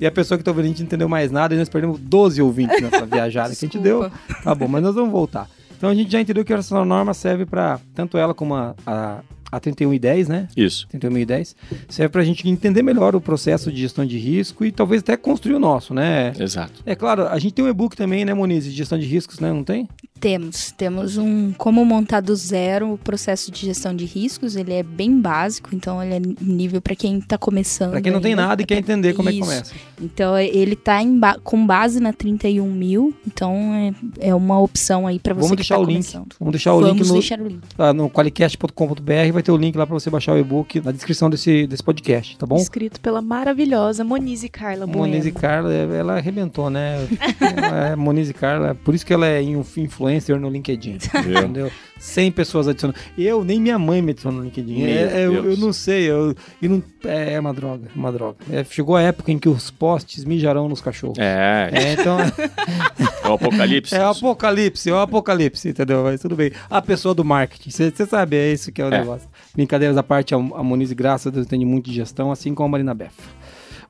[0.00, 1.98] E a pessoa que tá ouvindo a gente não entendeu mais nada e nós perdemos
[2.00, 4.10] 12 ouvintes nessa viajada que a gente deu.
[4.42, 5.48] Tá bom, mas nós vamos voltar.
[5.76, 9.18] Então a gente já entendeu que essa norma serve pra tanto ela como a, a,
[9.50, 10.48] a 3110, né?
[10.56, 10.86] Isso.
[10.88, 11.56] 3110,
[11.88, 15.54] serve pra gente entender melhor o processo de gestão de risco e talvez até construir
[15.54, 16.32] o nosso, né?
[16.38, 16.82] Exato.
[16.86, 19.52] É claro, a gente tem um e-book também, né, Moniz, de gestão de riscos, né?
[19.52, 19.88] Não tem?
[20.20, 24.54] Temos, temos um como montar do zero o processo de gestão de riscos.
[24.54, 27.92] Ele é bem básico, então ele é nível para quem tá começando.
[27.92, 28.46] Pra quem não tem ainda.
[28.46, 29.48] nada e quer entender como é que Isso.
[29.48, 29.74] começa.
[30.00, 35.06] Então ele tá em ba- com base na 31 mil, então é, é uma opção
[35.06, 35.94] aí para você Vamos que deixar tá o link.
[35.96, 36.34] começando.
[36.38, 37.62] Vamos deixar o Vamos link no, deixar o link.
[37.94, 41.66] no qualicast.com.br, vai ter o link lá pra você baixar o e-book na descrição desse,
[41.66, 42.56] desse podcast, tá bom?
[42.56, 45.00] Escrito pela maravilhosa Monize Carla Bueno.
[45.08, 47.06] Moniz e Carla, ela arrebentou, né?
[47.92, 49.78] é, Moniz e Carla, por isso que ela é inf-
[50.16, 50.98] influencer no LinkedIn.
[51.16, 51.70] Entendeu?
[51.98, 52.98] 100 pessoas adicionando.
[53.16, 54.82] Eu, nem minha mãe me adicionou no LinkedIn.
[54.84, 58.10] É, é, eu, eu não sei, eu, e não, é, é uma droga, é uma
[58.10, 58.38] droga.
[58.50, 61.18] É, chegou a época em que os posts mijarão nos cachorros.
[61.18, 62.18] É, É, então,
[63.22, 63.94] é o apocalipse.
[63.94, 66.02] é o apocalipse, é o apocalipse, entendeu?
[66.04, 66.52] Mas tudo bem.
[66.70, 68.98] A pessoa do marketing, você sabe, é isso que é o É.
[69.00, 69.28] negócio.
[69.54, 72.66] Brincadeiras à parte, a, a Moniz, graças a Deus, entende muito de gestão, assim como
[72.66, 73.14] a Marina Beff.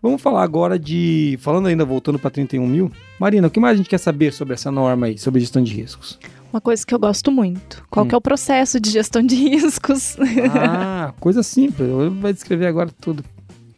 [0.03, 1.39] Vamos falar agora de.
[1.43, 2.91] Falando ainda, voltando para 31 mil.
[3.19, 5.75] Marina, o que mais a gente quer saber sobre essa norma aí, sobre gestão de
[5.75, 6.19] riscos?
[6.53, 7.85] Uma coisa que eu gosto muito.
[7.91, 8.09] Qual Hum.
[8.09, 10.17] que é o processo de gestão de riscos?
[10.55, 11.89] Ah, coisa simples.
[12.21, 13.23] Vai descrever agora tudo.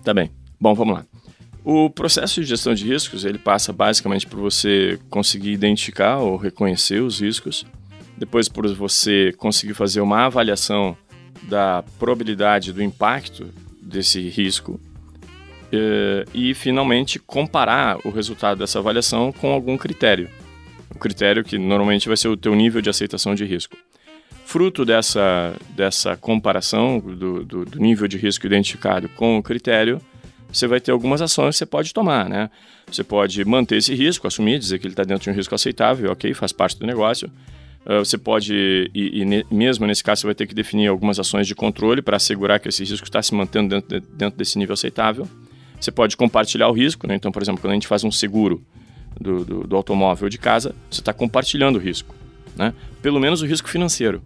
[0.04, 0.30] Tá bem.
[0.60, 1.04] Bom, vamos lá.
[1.64, 7.00] O processo de gestão de riscos, ele passa basicamente por você conseguir identificar ou reconhecer
[7.00, 7.64] os riscos,
[8.16, 10.96] depois por você conseguir fazer uma avaliação
[11.44, 13.46] da probabilidade do impacto
[13.80, 14.80] desse risco
[16.34, 20.28] e finalmente comparar o resultado dessa avaliação com algum critério.
[20.94, 23.76] O critério que normalmente vai ser o teu nível de aceitação de risco.
[24.44, 30.00] Fruto dessa, dessa comparação do, do, do nível de risco identificado com o critério,
[30.52, 32.50] você vai ter algumas ações que você pode tomar, né?
[32.86, 36.12] Você pode manter esse risco, assumir, dizer que ele está dentro de um risco aceitável,
[36.12, 37.30] ok, faz parte do negócio.
[37.86, 41.46] Uh, você pode, e, e mesmo nesse caso, você vai ter que definir algumas ações
[41.46, 44.74] de controle para assegurar que esse risco está se mantendo dentro, de, dentro desse nível
[44.74, 45.26] aceitável.
[45.82, 47.16] Você pode compartilhar o risco, né?
[47.16, 48.62] Então, por exemplo, quando a gente faz um seguro
[49.20, 52.14] do, do, do automóvel de casa, você está compartilhando o risco,
[52.56, 52.72] né?
[53.02, 54.22] Pelo menos o risco financeiro.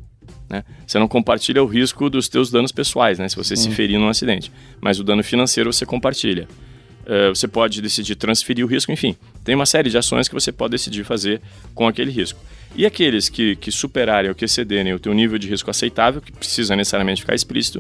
[0.51, 0.63] Né?
[0.87, 3.29] Você não compartilha o risco dos teus danos pessoais, né?
[3.29, 4.53] se você se ferir num acidente.
[4.81, 6.47] Mas o dano financeiro você compartilha.
[7.03, 9.17] Uh, você pode decidir transferir o risco, enfim.
[9.45, 11.41] Tem uma série de ações que você pode decidir fazer
[11.75, 12.39] com aquele risco.
[12.75, 16.33] E aqueles que, que superarem ou que excederem o teu nível de risco aceitável, que
[16.33, 17.79] precisa necessariamente ficar explícito,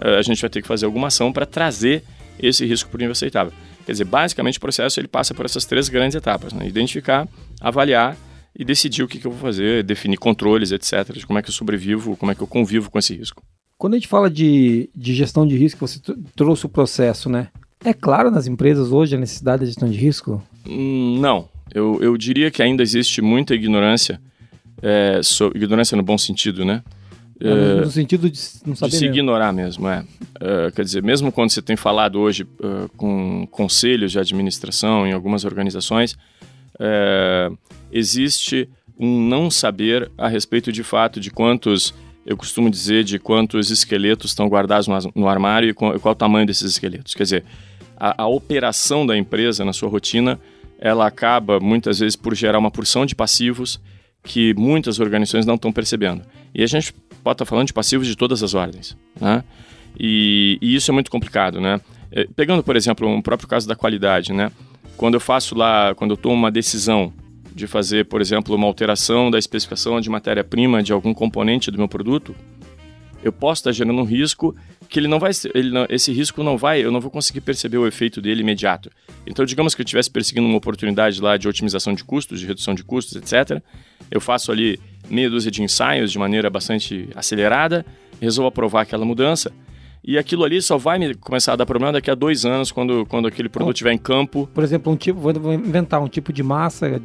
[0.00, 2.02] uh, a gente vai ter que fazer alguma ação para trazer
[2.40, 3.52] esse risco o nível aceitável.
[3.84, 6.66] Quer dizer, basicamente o processo ele passa por essas três grandes etapas: né?
[6.66, 7.26] identificar,
[7.60, 8.16] avaliar
[8.58, 11.48] e decidir o que, que eu vou fazer, definir controles, etc., de como é que
[11.48, 13.42] eu sobrevivo, como é que eu convivo com esse risco.
[13.78, 16.00] Quando a gente fala de, de gestão de risco, você
[16.34, 17.48] trouxe o processo, né?
[17.84, 20.42] É claro nas empresas hoje a necessidade de gestão de risco?
[20.66, 21.48] Hum, não.
[21.72, 24.20] Eu, eu diria que ainda existe muita ignorância,
[24.82, 26.82] é, so, ignorância no bom sentido, né?
[27.40, 28.90] No, é, no sentido de não saber.
[28.90, 29.16] De se mesmo.
[29.16, 30.04] ignorar mesmo, é.
[30.40, 30.70] é.
[30.72, 35.44] Quer dizer, mesmo quando você tem falado hoje uh, com conselhos de administração em algumas
[35.44, 36.16] organizações,
[36.80, 37.50] é,
[37.92, 41.94] existe um não saber a respeito de fato de quantos,
[42.26, 46.16] eu costumo dizer, de quantos esqueletos estão guardados no, no armário e qual, qual, o
[46.16, 47.14] tamanho desses esqueletos.
[47.14, 47.44] Quer dizer,
[47.96, 50.38] a, a operação da empresa na sua rotina,
[50.80, 53.80] ela acaba muitas vezes por gerar uma porção de passivos
[54.22, 56.22] que muitas organizações não estão percebendo.
[56.54, 59.44] E a gente pode estar falando de passivos de todas as ordens, né?
[59.98, 61.80] E, e isso é muito complicado, né?
[62.10, 64.50] É, pegando, por exemplo, um próprio caso da qualidade, né?
[64.96, 67.12] Quando eu faço lá, quando eu tomo uma decisão
[67.54, 71.88] de fazer, por exemplo, uma alteração da especificação de matéria-prima de algum componente do meu
[71.88, 72.34] produto,
[73.22, 74.54] eu posso estar gerando um risco
[74.88, 77.76] que ele não vai, ele não, esse risco não vai, eu não vou conseguir perceber
[77.76, 78.90] o efeito dele imediato.
[79.26, 82.74] Então, digamos que eu estivesse perseguindo uma oportunidade lá de otimização de custos, de redução
[82.74, 83.60] de custos, etc.
[84.10, 87.84] Eu faço ali meia dúzia de ensaios de maneira bastante acelerada,
[88.20, 89.52] resolvo aprovar aquela mudança
[90.02, 93.04] e aquilo ali só vai me começar a dar problema daqui a dois anos, quando,
[93.06, 94.48] quando aquele produto estiver em campo.
[94.54, 97.02] Por exemplo, um tipo, vou inventar um tipo de massa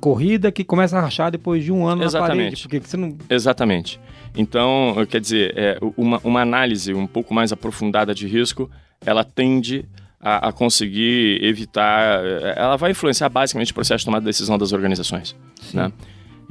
[0.00, 2.28] corrida que começa a rachar depois de um ano Exatamente.
[2.28, 2.62] na parede.
[2.62, 3.16] Porque você não...
[3.30, 4.00] Exatamente.
[4.36, 8.70] Então, quer dizer, é, uma, uma análise um pouco mais aprofundada de risco,
[9.06, 9.86] ela tende
[10.20, 12.22] a, a, conseguir evitar...
[12.22, 15.34] É, ela vai influenciar basicamente o processo de tomada de decisão das organizações.
[15.72, 15.90] Né?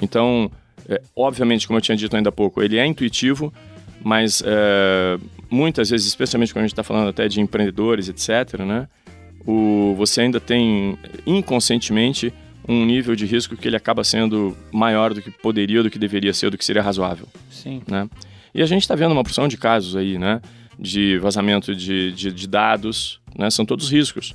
[0.02, 0.50] Então,
[0.88, 3.54] é, obviamente, como eu tinha dito ainda há pouco, ele é intuitivo,
[4.04, 5.18] mas é,
[5.50, 8.88] muitas vezes, especialmente quando a gente está falando até de empreendedores, etc., né?
[9.46, 12.34] O, você ainda tem inconscientemente
[12.68, 16.34] um nível de risco que ele acaba sendo maior do que poderia, do que deveria
[16.34, 17.28] ser, do que seria razoável.
[17.50, 17.82] Sim.
[17.90, 18.10] Né?
[18.56, 20.42] E a gente está vendo uma porção de casos aí, né?
[20.80, 23.50] De vazamento de, de, de, dados, né?
[23.50, 24.34] São todos riscos.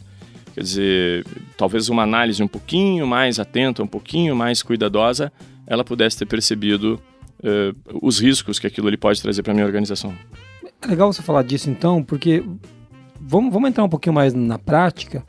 [0.54, 5.32] Quer dizer, talvez uma análise um pouquinho mais atenta, um pouquinho mais cuidadosa,
[5.68, 7.00] ela pudesse ter percebido
[7.40, 10.14] uh, os riscos que aquilo ali pode trazer para a minha organização.
[10.81, 12.42] É legal você falar disso então, porque
[13.20, 15.24] vamos, vamos entrar um pouquinho mais na prática.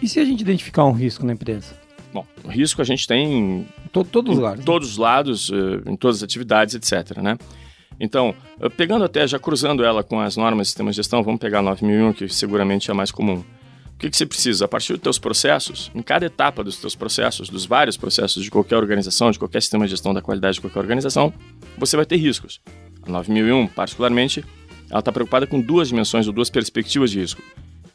[0.00, 1.74] E se a gente identificar um risco na empresa?
[2.12, 4.58] Bom, o risco a gente tem em todos os lados.
[4.60, 4.64] Né?
[4.64, 7.18] todos os lados, eh, em todas as atividades, etc.
[7.18, 7.36] Né?
[7.98, 11.40] Então, eh, pegando até, já cruzando ela com as normas de sistema de gestão, vamos
[11.40, 13.42] pegar a 9001, que seguramente é mais comum.
[14.04, 14.66] Que, que você precisa?
[14.66, 18.50] A partir dos teus processos, em cada etapa dos teus processos, dos vários processos de
[18.50, 21.32] qualquer organização, de qualquer sistema de gestão da qualidade de qualquer organização,
[21.78, 22.60] você vai ter riscos.
[23.02, 24.44] A 9001, particularmente,
[24.90, 27.40] ela está preocupada com duas dimensões ou duas perspectivas de risco.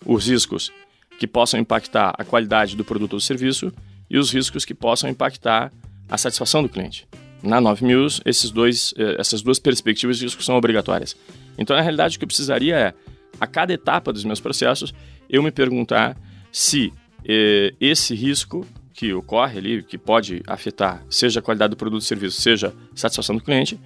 [0.04, 0.72] Os riscos
[1.20, 3.72] que possam impactar a qualidade do produto ou serviço
[4.10, 5.72] e os riscos que possam impactar
[6.10, 7.08] a satisfação do cliente.
[7.44, 11.16] Na 9000, esses dois, eh, essas duas perspectivas de risco são obrigatórias.
[11.56, 12.94] Então, na realidade, o que eu precisaria é,
[13.40, 14.92] a cada etapa dos meus processos,
[15.30, 16.18] eu me perguntar
[16.52, 16.92] se
[17.26, 22.06] eh, esse risco que ocorre ali, que pode afetar, seja a qualidade do produto ou
[22.06, 23.80] serviço, seja satisfação do cliente,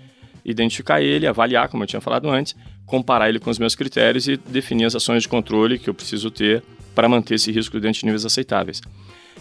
[0.44, 4.38] identificar ele, avaliar, como eu tinha falado antes, comparar ele com os meus critérios e
[4.38, 6.64] definir as ações de controle que eu preciso ter
[6.96, 8.82] para manter esse risco dentro de níveis aceitáveis.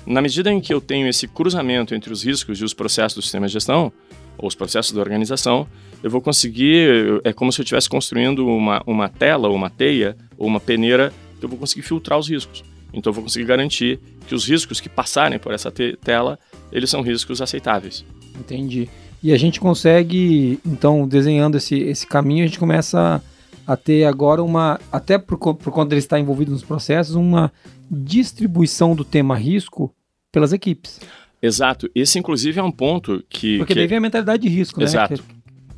[0.05, 3.23] Na medida em que eu tenho esse cruzamento entre os riscos e os processos do
[3.23, 3.93] sistema de gestão,
[4.37, 5.67] ou os processos da organização,
[6.03, 10.47] eu vou conseguir, é como se eu estivesse construindo uma, uma tela, uma teia, ou
[10.47, 11.13] uma peneira,
[11.45, 12.63] eu vou conseguir filtrar os riscos.
[12.93, 16.39] Então eu vou conseguir garantir que os riscos que passarem por essa te tela,
[16.71, 18.05] eles são riscos aceitáveis.
[18.39, 18.89] Entendi.
[19.23, 23.23] E a gente consegue, então, desenhando esse, esse caminho, a gente começa
[23.67, 27.53] a ter agora uma, até por, por conta de estar envolvido nos processos, uma
[27.89, 29.95] distribuição do tema risco
[30.33, 31.01] pelas equipes.
[31.41, 31.89] Exato.
[31.95, 33.59] Esse, inclusive, é um ponto que.
[33.59, 33.81] Porque que...
[33.81, 34.87] daí vem a mentalidade de risco, né?
[34.87, 35.23] Exato.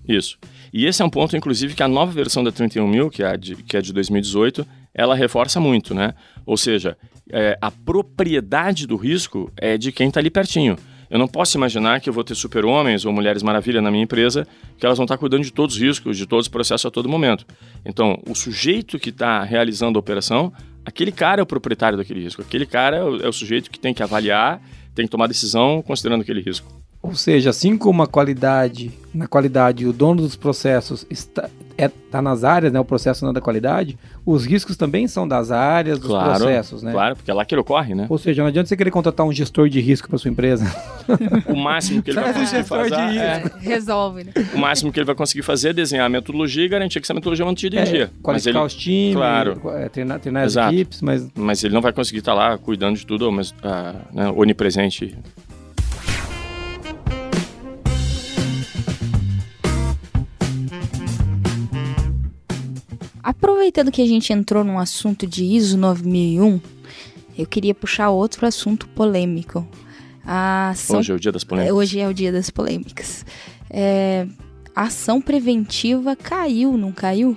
[0.07, 0.39] Isso.
[0.73, 3.57] E esse é um ponto, inclusive, que a nova versão da 31000, que é de,
[3.57, 6.15] que é de 2018, ela reforça muito, né?
[6.47, 6.97] Ou seja,
[7.33, 10.77] é, a propriedade do risco é de quem está ali pertinho.
[11.11, 14.47] Eu não posso imaginar que eu vou ter super-homens ou mulheres maravilha na minha empresa,
[14.79, 17.09] que elas vão estar cuidando de todos os riscos, de todos os processos a todo
[17.09, 17.47] momento.
[17.85, 20.53] Então, o sujeito que está realizando a operação,
[20.85, 22.43] aquele cara é o proprietário daquele risco.
[22.43, 24.61] Aquele cara é o, é o sujeito que tem que avaliar,
[24.95, 26.84] tem que tomar decisão considerando aquele risco.
[27.05, 32.23] Ou seja, assim como a qualidade, na qualidade, o dono dos processos está, é, tá
[32.23, 35.99] nas áreas, né, o processo não é da qualidade, os riscos também são das áreas,
[35.99, 36.93] dos claro, processos, né?
[36.93, 38.07] Claro, porque é lá que ele ocorre, né?
[38.09, 40.65] Ou seja, não adianta você querer contratar um gestor de risco para sua empresa.
[41.47, 43.59] O máximo que ele vai conseguir fazer é, risco.
[43.59, 44.33] Resolve, né?
[44.55, 47.13] o máximo que ele vai conseguir fazer é desenhar a metodologia e garantir que essa
[47.13, 48.11] metodologia é mantida em É, dia.
[48.15, 49.61] Mas qualificar ele, os times, claro.
[49.75, 53.05] é, treinar, treinar as equipes, mas mas ele não vai conseguir estar lá cuidando de
[53.05, 55.15] tudo, mas ah, né, onipresente.
[63.25, 66.61] Aproveitando que a gente entrou num assunto de ISO 9001,
[67.39, 69.67] eu queria puxar outro assunto polêmico.
[70.27, 70.99] A ação...
[71.01, 71.75] Hoje é o dia das polêmicas.
[71.77, 73.25] Hoje é o dia das polêmicas.
[73.71, 74.27] É,
[74.77, 77.35] A ação preventiva caiu, não caiu?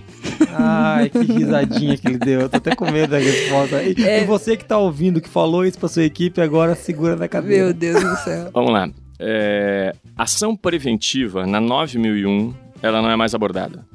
[0.52, 2.40] Ai, que risadinha que ele deu.
[2.42, 3.82] Eu tô até com medo da resposta.
[3.82, 4.22] E, É.
[4.22, 7.72] e você que tá ouvindo, que falou isso pra sua equipe, agora segura na cadeira.
[7.72, 8.50] Deus do céu.
[8.54, 8.90] Vamos lá.
[9.18, 13.86] É, ação preventiva na 9001, ela não é mais abordada.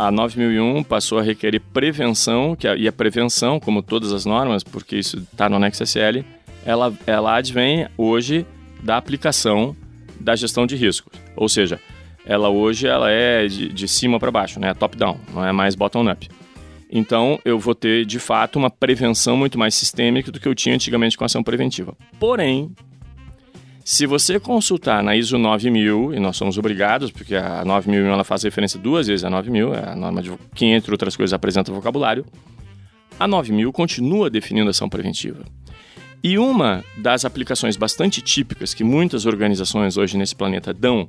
[0.00, 4.64] A 9001 passou a requerer prevenção, que a, e a prevenção, como todas as normas,
[4.64, 6.24] porque isso está no anexo SL,
[6.64, 8.46] ela, ela advém hoje
[8.82, 9.76] da aplicação
[10.18, 11.12] da gestão de riscos.
[11.36, 11.78] Ou seja,
[12.24, 14.72] ela hoje ela é de, de cima para baixo, né?
[14.72, 16.30] top-down, não é mais bottom-up.
[16.90, 20.74] Então, eu vou ter, de fato, uma prevenção muito mais sistêmica do que eu tinha
[20.74, 21.94] antigamente com ação preventiva.
[22.18, 22.74] Porém,
[23.90, 28.44] se você consultar na ISO 9000, e nós somos obrigados, porque a 9001 ela faz
[28.44, 32.24] referência duas vezes a 9000, é a norma de, que, entre outras coisas, apresenta vocabulário,
[33.18, 35.44] a 9000 continua definindo ação preventiva.
[36.22, 41.08] E uma das aplicações bastante típicas que muitas organizações hoje nesse planeta dão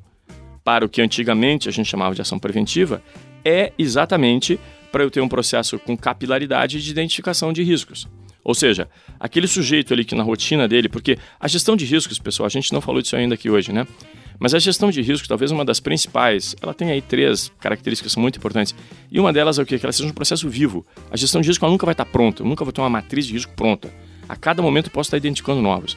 [0.63, 2.99] para o que antigamente a gente chamava de ação preventiva
[3.45, 4.59] é exatamente
[4.91, 8.07] para eu ter um processo com capilaridade de identificação de riscos.
[8.43, 12.47] Ou seja, aquele sujeito ali que na rotina dele, porque a gestão de riscos, pessoal,
[12.47, 13.85] a gente não falou disso ainda aqui hoje, né?
[14.39, 18.37] Mas a gestão de riscos, talvez uma das principais, ela tem aí três características muito
[18.37, 18.73] importantes.
[19.11, 19.77] E uma delas é o quê?
[19.77, 20.83] Que ela seja um processo vivo.
[21.11, 23.53] A gestão de risco nunca vai estar pronta, nunca vou ter uma matriz de risco
[23.55, 23.93] pronta.
[24.27, 25.95] A cada momento eu posso estar identificando novos.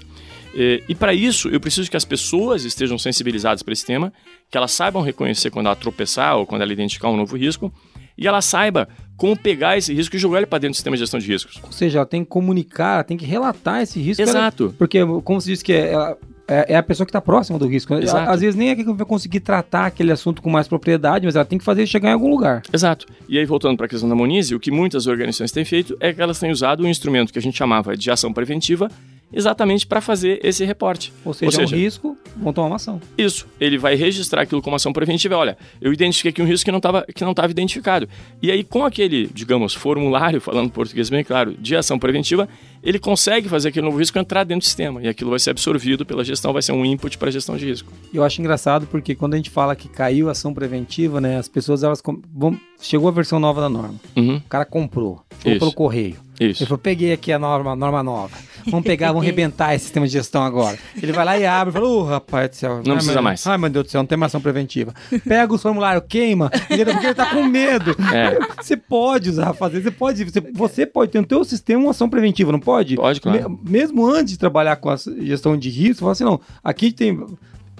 [0.54, 4.12] E, e para isso, eu preciso que as pessoas estejam sensibilizadas para esse tema,
[4.50, 7.72] que elas saibam reconhecer quando ela tropeçar ou quando ela identificar um novo risco,
[8.16, 11.00] e ela saiba como pegar esse risco e jogar ele para dentro do sistema de
[11.00, 11.60] gestão de riscos.
[11.62, 14.20] Ou seja, ela tem que comunicar, ela tem que relatar esse risco.
[14.22, 14.74] ela- Exato.
[14.78, 17.66] porque, como você disse que é, ela- é, é a pessoa que está próxima do
[17.66, 17.94] risco.
[17.94, 18.28] Exato.
[18.30, 21.44] Às vezes nem é que vai conseguir tratar aquele assunto com mais propriedade, mas ela
[21.44, 22.60] tem que fazer chegar em algum lugar.
[22.72, 23.06] Exato.
[23.28, 26.12] E aí, voltando para a questão da Monize, o que muitas organizações têm feito é
[26.12, 28.90] que elas têm usado um instrumento que a gente chamava de ação preventiva
[29.34, 31.12] exatamente para fazer esse reporte.
[31.24, 33.00] Ou seja, é um risco, vão tomar uma ação.
[33.16, 35.36] Isso, ele vai registrar aquilo como ação preventiva.
[35.36, 38.08] Olha, eu identifiquei aqui um risco que não estava que não identificado.
[38.40, 42.48] E aí, com aquele, digamos, formulário, falando português bem claro, de ação preventiva,
[42.82, 45.02] ele consegue fazer aquele novo risco entrar dentro do sistema.
[45.02, 47.66] E aquilo vai ser absorvido pela gestão, vai ser um input para a gestão de
[47.66, 47.92] risco.
[48.12, 51.82] Eu acho engraçado porque quando a gente fala que caiu ação preventiva, né, as pessoas
[51.82, 53.94] elas vão, chegou a versão nova da norma.
[54.16, 55.58] Uhum, O cara comprou, chegou Isso.
[55.60, 56.16] pelo correio.
[56.40, 56.62] isso.
[56.62, 58.36] Ele falou: peguei aqui a norma, norma nova.
[58.66, 60.78] Vamos pegar, vamos arrebentar esse sistema de gestão agora.
[61.00, 62.70] Ele vai lá e abre e fala: Ô, rapaz do céu.
[62.84, 63.46] Não ai, precisa meu- mais.
[63.46, 64.94] Ai, meu Deus do céu, não tem mais ação preventiva.
[65.26, 67.90] Pega os formulários, queima, porque ele tá com medo.
[68.12, 68.38] É.
[68.62, 72.08] Você pode usar, fazer, você pode, você, você pode ter no teu sistema uma ação
[72.08, 72.96] preventiva, não pode?
[72.96, 73.50] Pode, claro.
[73.50, 76.90] Me- mesmo antes de trabalhar com a gestão de risco, você fala assim, não, aqui
[76.90, 77.22] tem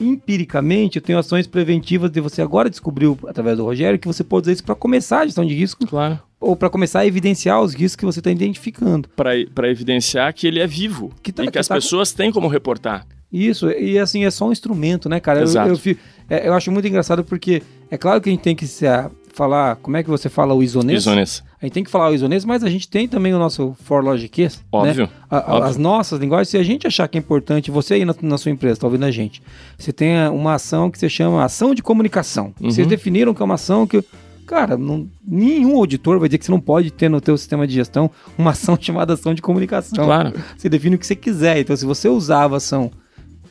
[0.01, 4.45] empiricamente eu tenho ações preventivas de você agora descobriu através do Rogério que você pode
[4.47, 6.19] usar isso para começar a gestão de risco Claro.
[6.41, 9.09] ou para começar a evidenciar os riscos que você está identificando.
[9.11, 12.33] Para evidenciar que ele é vivo Que tá- e que que as tá- pessoas têm
[12.33, 13.07] como reportar.
[13.33, 15.41] Isso, e assim, é só um instrumento, né, cara?
[15.41, 15.69] Eu, Exato.
[15.71, 15.99] eu, fi-
[16.31, 19.11] é, eu acho muito engraçado porque é claro que a gente tem que se, ah,
[19.33, 21.01] falar, como é que você fala o isonês?
[21.03, 21.43] Isonês.
[21.65, 24.63] A gente tem que falar o isonês, mas a gente tem também o nosso ForLogicês,
[24.71, 25.05] Óbvio.
[25.05, 25.11] Né?
[25.31, 25.65] A- a- óbvio.
[25.71, 28.51] As nossas linguagens, se a gente achar que é importante, você aí na, na sua
[28.51, 29.43] empresa, tá ouvindo a gente,
[29.79, 32.53] você tem uma ação que se chama ação de comunicação.
[32.61, 32.71] Uhum.
[32.71, 34.05] Vocês definiram que é uma ação que
[34.47, 37.73] Cara, não- nenhum auditor vai dizer que você não pode ter no teu sistema de
[37.73, 40.05] gestão uma ação chamada ação de comunicação.
[40.05, 40.35] Claro.
[40.55, 41.61] Você define o que você quiser.
[41.61, 42.91] Então, se você usava ação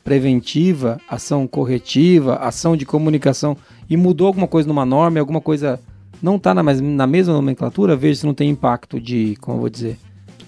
[0.03, 3.57] preventiva, ação corretiva, ação de comunicação
[3.89, 5.79] e mudou alguma coisa numa norma, alguma coisa
[6.23, 9.69] não está na, na mesma nomenclatura, veja se não tem impacto de, como eu vou
[9.69, 9.97] dizer,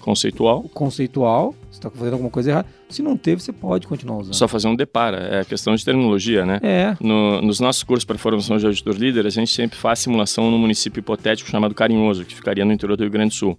[0.00, 0.62] Conceitual.
[0.72, 2.68] conceitual, você está fazendo alguma coisa errada.
[2.88, 4.34] Se não teve, você pode continuar usando.
[4.34, 5.18] Só fazer um depara.
[5.40, 6.60] É questão de terminologia, né?
[6.62, 10.48] É, No- nos nossos cursos para formação de auditor líder, a gente sempre faz simulação
[10.48, 13.58] num município hipotético chamado Carinhoso, que ficaria no interior do Rio Grande do Sul.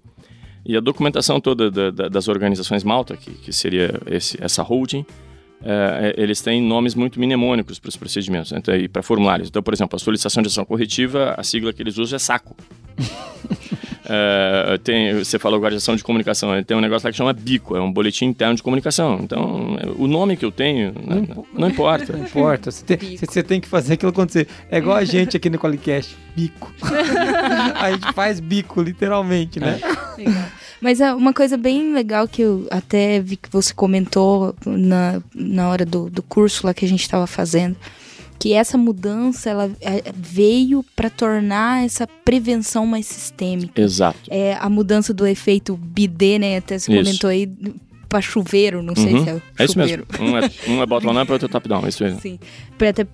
[0.66, 5.06] E a documentação toda da- da- das organizações Malta, que, que seria esse- essa holding,
[5.64, 9.50] é, é, eles têm nomes muito mnemônicos para os procedimentos né, então, e para formulários.
[9.50, 12.56] Então, por exemplo, a solicitação de ação corretiva, a sigla que eles usam é SACO.
[14.10, 17.18] É, tem, você falou agora de ação de comunicação, ele tem um negócio lá que
[17.18, 19.20] chama BICO, é um boletim interno de comunicação.
[19.22, 22.14] Então, é, o nome que eu tenho, né, Não não, importa.
[22.14, 22.72] não importa.
[22.72, 24.48] Você tem, você- tem que fazer aquilo acontecer.
[24.72, 26.74] É igual a gente aqui no Qualicast, bico.
[27.76, 29.78] a gente faz bico, literalmente, né?
[30.18, 30.46] Legal.
[30.82, 35.70] Mas é uma coisa bem legal que eu até vi que você comentou na, na
[35.70, 37.76] hora do, do curso lá que a gente estava fazendo,
[38.40, 43.82] que essa mudança ela é, veio para tornar essa prevenção mais sistêmica.
[43.82, 44.20] Exato.
[44.30, 46.58] É a mudança do efeito bidê, né?
[46.58, 47.04] Até você Isso.
[47.04, 47.52] comentou aí
[48.08, 49.24] para chuveiro, não sei Uhum.
[49.24, 50.06] se é É isso chuveiro.
[50.20, 50.26] mesmo.
[50.26, 51.86] Um é, um é bottom up, outro é top down.
[51.86, 52.20] É isso mesmo.
[52.22, 52.40] Sim.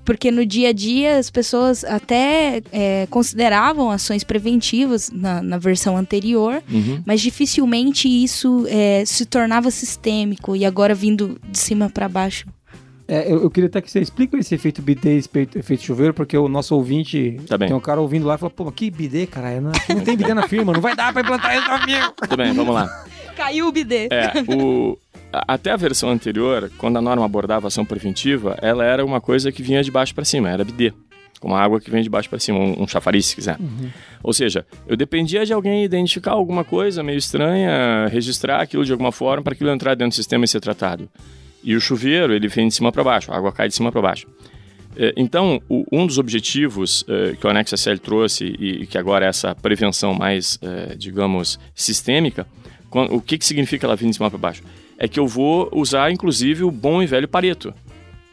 [0.05, 5.95] Porque no dia a dia as pessoas até é, consideravam ações preventivas na, na versão
[5.97, 7.01] anterior, Uhum.
[7.05, 12.47] mas dificilmente isso é, se tornava sistêmico e agora vindo de cima para baixo.
[13.05, 16.37] É, eu, eu queria até que você explique esse efeito bidê, esse efeito, chuveiro, porque
[16.37, 17.67] o nosso ouvinte, Tá bem.
[17.67, 20.15] tem um cara ouvindo lá e fala, pô, mas que bidê, caralho, não, não tem
[20.15, 22.13] bidê na firma, não vai dar pra implantar isso na firma.
[22.15, 23.05] Tudo bem, vamos lá.
[23.35, 24.07] Caiu o bidê.
[24.11, 24.97] É, o,
[25.31, 29.63] até a versão anterior, quando a norma abordava ação preventiva, ela era uma coisa que
[29.63, 30.93] vinha de baixo para cima, era bidê.
[31.39, 33.57] Como a água que vem de baixo para cima, um, um chafariz, se quiser.
[34.21, 39.11] Ou seja, eu dependia de alguém identificar alguma coisa meio estranha, registrar aquilo de alguma
[39.11, 41.09] forma para aquilo entrar dentro do sistema e ser tratado.
[41.61, 44.01] E o chuveiro, ele vem de cima para baixo, a água cai de cima para
[44.01, 44.27] baixo.
[44.95, 49.29] É, Então, um dos objetivos é, que o Anexo SL trouxe e, que agora é
[49.29, 52.47] essa prevenção mais, é, digamos, sistêmica,
[53.01, 54.63] o que, que significa ela vir de cima para baixo?
[54.97, 57.73] É que eu vou usar, inclusive, o bom e velho Pareto.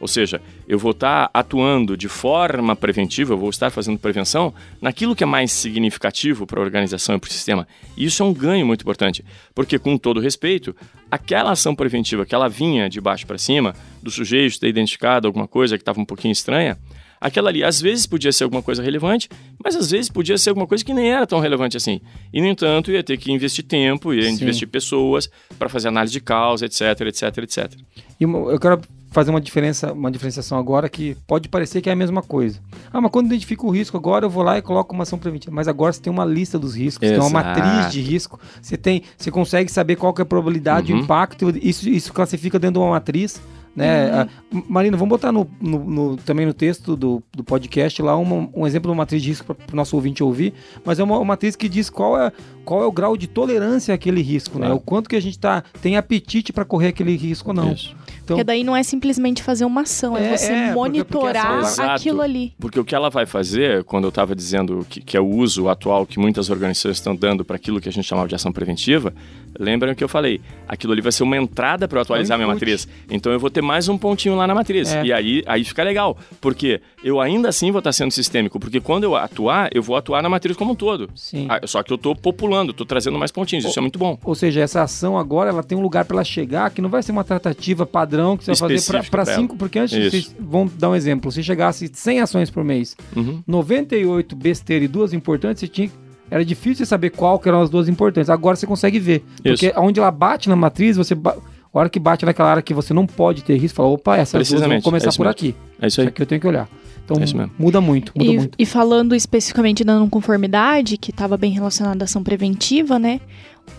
[0.01, 5.15] Ou seja, eu vou estar atuando de forma preventiva, eu vou estar fazendo prevenção naquilo
[5.15, 7.67] que é mais significativo para a organização e para o sistema.
[7.95, 10.75] E isso é um ganho muito importante, porque, com todo respeito,
[11.11, 15.47] aquela ação preventiva que ela vinha de baixo para cima, do sujeito ter identificado alguma
[15.47, 16.79] coisa que estava um pouquinho estranha,
[17.21, 19.29] aquela ali às vezes podia ser alguma coisa relevante,
[19.63, 22.01] mas às vezes podia ser alguma coisa que nem era tão relevante assim.
[22.33, 24.41] E, no entanto, ia ter que investir tempo, ia Sim.
[24.43, 25.29] investir pessoas
[25.59, 27.71] para fazer análise de causa, etc, etc, etc.
[28.19, 28.81] E eu quero
[29.11, 32.61] fazer uma diferença, uma diferenciação agora que pode parecer que é a mesma coisa.
[32.93, 35.53] Ah, mas quando identifica o risco, agora eu vou lá e coloco uma ação preventiva.
[35.53, 37.59] Mas agora você tem uma lista dos riscos, você tem uma Exato.
[37.59, 41.01] matriz de risco, você tem, você consegue saber qual que é a probabilidade, o Uhum.
[41.03, 43.41] impacto, isso, isso classifica dentro de uma matriz.
[43.75, 44.11] Né?
[44.11, 44.27] Ah,
[44.67, 48.67] Marina, vamos botar no, no- no- também no texto do, do podcast lá uma- um
[48.67, 50.53] exemplo de uma matriz de risco para o nosso ouvinte ouvir,
[50.83, 52.33] mas é uma, uma matriz que diz qual é,
[52.65, 54.65] qual é o grau de tolerância àquele risco, né?
[54.65, 54.75] Claro.
[54.75, 57.71] O quanto que a gente tá, tem apetite para correr aquele risco ou não.
[57.71, 57.95] Isso.
[58.23, 61.47] Então, Porque daí não é simplesmente fazer uma ação, é, É, você é, porque- monitorar
[61.53, 62.21] porque essa- aquilo Exato.
[62.29, 62.53] ali.
[62.59, 65.69] Porque o que ela vai fazer, quando eu estava dizendo que, que é o uso
[65.69, 69.13] atual que muitas organizações estão dando para aquilo que a gente chamava de ação preventiva,
[69.59, 72.55] lembram que eu falei, aquilo ali vai ser uma entrada para eu atualizar minha input.
[72.61, 72.87] matriz.
[73.09, 74.93] Então eu vou ter mais um pontinho lá na matriz.
[74.93, 75.03] É.
[75.05, 79.03] E aí, aí fica legal, porque eu ainda assim vou estar sendo sistêmico, porque quando
[79.03, 81.09] eu atuar, eu vou atuar na matriz como um todo.
[81.15, 81.47] Sim.
[81.49, 84.17] Ah, Só que eu estou populando, estou trazendo mais pontinhos, isso é muito bom.
[84.23, 87.03] Ou seja, essa ação agora ela tem um lugar para ela chegar que não vai
[87.03, 90.09] ser uma tratativa padrão que você vai fazer para cinco, porque antes Isso.
[90.11, 93.41] vocês vão dar um exemplo, se chegasse 100 ações por mês, Uhum.
[93.45, 95.89] 98 besteiras e duas importantes, você tinha
[96.31, 98.29] era difícil saber qual que eram as duas importantes.
[98.29, 101.35] Agora você consegue ver, porque onde ela bate na matriz, você ba-
[101.73, 104.31] a hora que bate naquela área que você não pode ter risco, fala, opa, essas
[104.33, 105.31] duas vão Precisamente, começar é isso por mesmo.
[105.31, 105.55] aqui.
[105.79, 106.07] É isso Isso aí.
[106.07, 106.67] aqui eu tenho que olhar.
[107.05, 107.51] Então É isso mesmo.
[107.59, 108.55] muda muito, muda E, muito.
[108.57, 113.19] e falando especificamente da não conformidade, que estava bem relacionada à ação preventiva, né?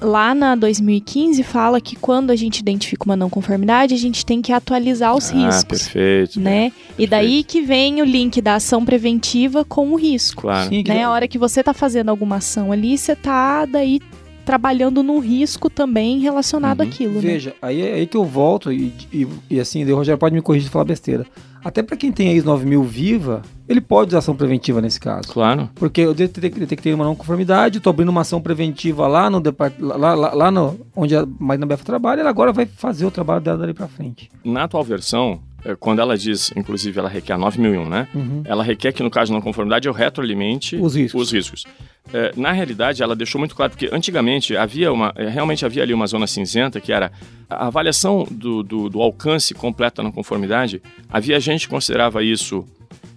[0.00, 4.42] Lá na 2015 fala que quando a gente identifica uma não conformidade, a gente tem
[4.42, 6.40] que atualizar os Ah, riscos, perfeito.
[6.40, 6.72] né?
[6.98, 10.42] E daí que vem o link da ação preventiva com o risco.
[10.42, 10.68] Claro.
[10.70, 11.04] Sim, que Né?
[11.04, 14.00] A hora que você tá fazendo alguma ação ali, você tá daí
[14.44, 16.86] trabalhando num risco também relacionado Uhum.
[16.88, 17.20] àquilo, né?
[17.20, 20.42] Veja, aí é aí que eu volto e, e, e assim, o Rogério pode me
[20.42, 21.26] corrigir se falar besteira.
[21.64, 25.28] Até para quem tem a IS 9000 viva, ele pode usar ação preventiva nesse caso.
[25.32, 25.70] Claro.
[25.76, 29.40] Porque eu detectei uma não conformidade, estou abrindo uma ação preventiva lá no
[29.78, 33.40] lá, lá, lá no onde a Marina Befa trabalha, ela agora vai fazer o trabalho
[33.40, 34.28] dela dali para frente.
[34.44, 35.38] Na atual versão,
[35.78, 38.08] quando ela diz, inclusive ela requer a 9001, né?
[38.14, 38.42] Uhum.
[38.44, 41.22] Ela requer que no caso de não conformidade eu retroalimente Os riscos.
[41.22, 41.64] os riscos.
[42.12, 45.94] Eh, na realidade, ela deixou muito claro, porque antigamente havia uma, eh, realmente havia ali
[45.94, 47.12] uma zona cinzenta, que era
[47.48, 50.82] a avaliação do, do, do alcance completo da não conformidade.
[51.08, 52.66] Havia gente que considerava isso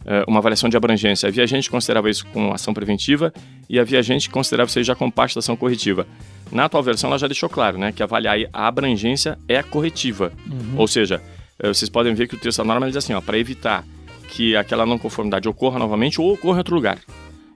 [0.06, 3.34] eh, uma avaliação de abrangência, havia gente que considerava isso como ação preventiva
[3.68, 6.06] e havia gente que considerava isso já como parte da ação corretiva.
[6.52, 10.32] Na atual versão, ela já deixou claro né, que avaliar a abrangência é corretiva.
[10.78, 11.20] Ou seja,
[11.64, 13.86] vocês podem ver que o texto da norma diz assim, ó, para evitar
[14.30, 17.00] que aquela não conformidade ocorra novamente ou ocorra em outro lugar.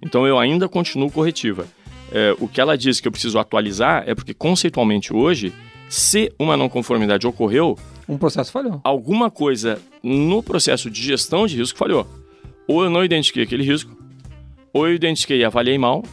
[0.01, 1.65] Então eu ainda continuo corretiva.
[2.11, 5.53] É, o que ela diz que eu preciso atualizar é porque conceitualmente hoje,
[5.89, 7.77] se uma não conformidade ocorreu,
[8.07, 8.79] Um processo falhou.
[8.83, 12.07] alguma coisa no processo de gestão de risco falhou.
[12.67, 13.95] Ou eu não identifiquei aquele risco,
[14.73, 16.03] ou eu identifiquei e avaliei mal,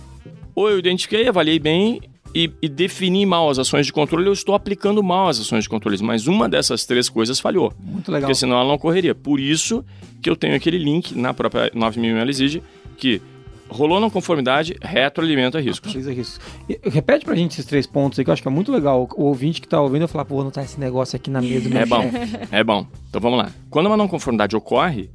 [0.54, 2.00] ou eu identifiquei e avaliei bem
[2.44, 5.68] e, e defini mal as ações de controle, eu estou aplicando mal as ações de
[5.70, 5.96] controle.
[6.02, 7.72] Mas uma dessas três coisas falhou.
[7.80, 8.28] Muito legal.
[8.28, 9.14] Porque senão ela não ocorreria.
[9.14, 9.84] Por isso
[10.20, 12.62] que eu tenho aquele link na própria 9000 ela exige
[12.98, 13.20] que
[13.68, 15.88] rolou não conformidade, retroalimenta riscos.
[15.90, 16.40] Atualiza riscos.
[16.68, 19.08] E- Repete pra gente esses três pontos aí, que eu acho que é muito legal.
[19.16, 21.68] O ouvinte que tá ouvindo, eu falar, pô, vou anotar esse negócio aqui na mesa.
[21.68, 22.38] do meu É bom, chefe.
[22.52, 22.86] é bom.
[23.08, 23.50] Então vamos lá.
[23.70, 25.10] Quando uma não conformidade ocorre,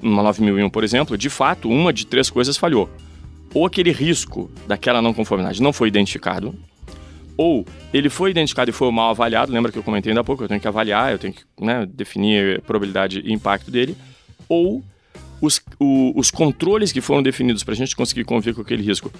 [0.00, 2.88] numa 9001, por exemplo, de fato, uma de três coisas falhou.
[3.54, 6.54] Ou aquele risco daquela não conformidade não foi identificado,
[7.36, 10.44] ou ele foi identificado e foi mal avaliado, lembra que eu comentei ainda há pouco,
[10.44, 13.96] eu tenho que avaliar, eu tenho que né, definir a probabilidade e impacto dele,
[14.48, 14.82] ou
[15.40, 19.10] os, o- os controles que foram definidos para a gente conseguir conviver com aquele risco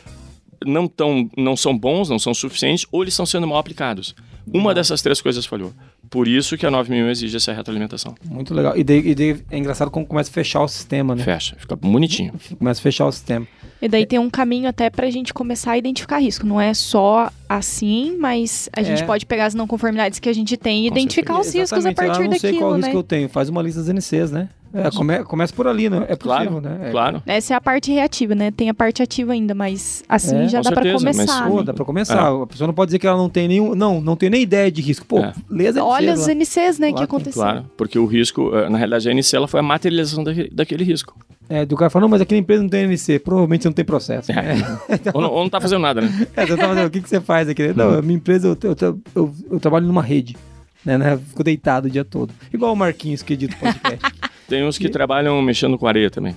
[0.65, 4.15] não, tão, não são bons, não são suficientes, ou eles estão sendo mal aplicados.
[4.53, 5.73] Uma dessas três coisas falhou.
[6.11, 8.15] Por isso que a 9000 exige essa retroalimentação.
[8.25, 8.77] Muito legal.
[8.77, 11.23] E, daí, e daí é engraçado como começa a fechar o sistema, né?
[11.25, 12.35] Fecha, fica bonitinho.
[12.59, 13.47] Começa a fechar o sistema.
[13.83, 16.47] E daí tem um caminho até pra gente começar a identificar risco.
[16.47, 19.07] Não é só assim, mas a gente É.
[19.07, 21.91] pode pegar as não conformidades que a gente tem e Com identificar os riscos a
[21.91, 21.99] Exatamente.
[22.01, 22.97] Ah, partir não sei qual daquilo, risco né?
[22.99, 23.29] eu tenho.
[23.29, 24.49] Faz uma lista das NCs, né?
[24.73, 26.05] É, come- começa por ali, né?
[26.09, 26.79] É possível, Claro, né?
[26.89, 27.23] É, claro.
[27.27, 28.51] Essa é a parte reativa, né?
[28.51, 31.49] Tem a parte ativa ainda, mas assim É, já dá pra certeza, mas, começar.
[31.49, 31.63] Pô, né?
[31.65, 32.43] dá pra começar.
[32.43, 33.75] A pessoa não pode dizer que ela não tem nenhum.
[33.75, 35.05] Não, não tem nem ideia de risco.
[35.07, 35.33] Pô, É.
[35.51, 36.29] lê as NCs Olha os.
[36.29, 37.43] NCs, né, que Claro, aconteceu.
[37.43, 40.85] Claro, porque o risco, eh, na realidade, a NC ela foi a materialização daquele, daquele
[40.85, 41.17] risco.
[41.49, 43.19] É, do cara fala, não, mas aqui na empresa não tem NC.
[43.19, 44.31] Provavelmente você não tem processo.
[44.31, 44.55] É.
[45.13, 46.09] ou, não, ou não tá fazendo nada, né?
[46.37, 47.73] É, você tá fazendo, o que, que você faz aqui?
[47.75, 50.37] Não, a minha empresa, eu, eu, eu, eu- eu trabalho numa rede.
[50.83, 51.19] Né, né?
[51.29, 52.33] Fico deitado o dia todo.
[52.55, 54.30] Igual o Marquinhos que edita o podcast.
[54.51, 56.35] Tem uns que trabalham mexendo com areia também.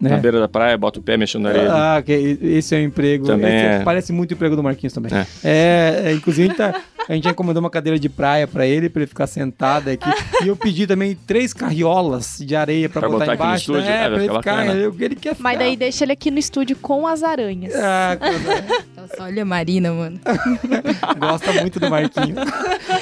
[0.00, 0.18] Na né?
[0.18, 1.68] beira da praia, bota o pé mexendo na areia.
[1.72, 3.26] Ah, que esse é o emprego.
[3.26, 3.80] Também é.
[3.80, 5.10] Parece muito o emprego do Marquinhos também.
[5.12, 5.26] É.
[5.42, 8.66] É, é, inclusive a gente, tá- a gente já encomendou uma cadeira de praia pra
[8.66, 10.08] ele, pra ele ficar sentado aqui.
[10.42, 13.62] e eu pedi também três carriolas de areia pra, Pra botar, botar aqui no embaixo.
[13.72, 14.04] estúdio, né?
[14.04, 14.66] é, pra ele ficar.
[14.76, 15.42] Ele, ele quer ficar.
[15.48, 17.74] Mas daí deixa ele aqui no estúdio com as aranhas.
[17.74, 18.64] Ah, coisa-
[18.96, 20.18] Nossa, olha a Marina, mano.
[21.18, 22.38] gosta muito do Marquinhos.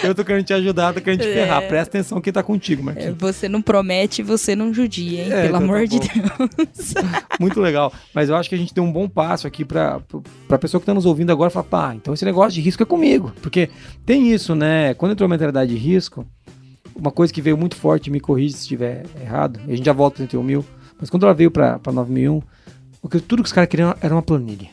[0.03, 1.33] Eu tô querendo te ajudar, tô querendo te É.
[1.35, 1.63] ferrar.
[1.69, 3.17] Presta atenção quem tá contigo, É, Marquinhos.
[3.19, 5.33] você não promete, você não judia, hein?
[5.33, 6.07] É, Pelo então tá amor de bom.
[6.57, 6.95] Deus.
[7.41, 7.93] Muito legal.
[8.15, 10.01] Mas eu acho que a gente tem um bom passo aqui pra,
[10.49, 12.87] pra pessoa que tá nos ouvindo agora falar, pá, então esse negócio de risco é
[12.87, 13.33] comigo.
[13.43, 13.69] Porque
[14.05, 14.95] tem isso, né?
[14.95, 16.27] Quando entrou a mentalidade de risco,
[16.95, 19.93] uma coisa que veio muito forte, me corrige se estiver errado, e a gente já
[19.93, 20.65] volta para 31 mil,
[21.01, 22.43] mas quando ela veio pra, pra 9001,
[23.01, 24.69] o que, tudo que os caras queriam era uma planilha.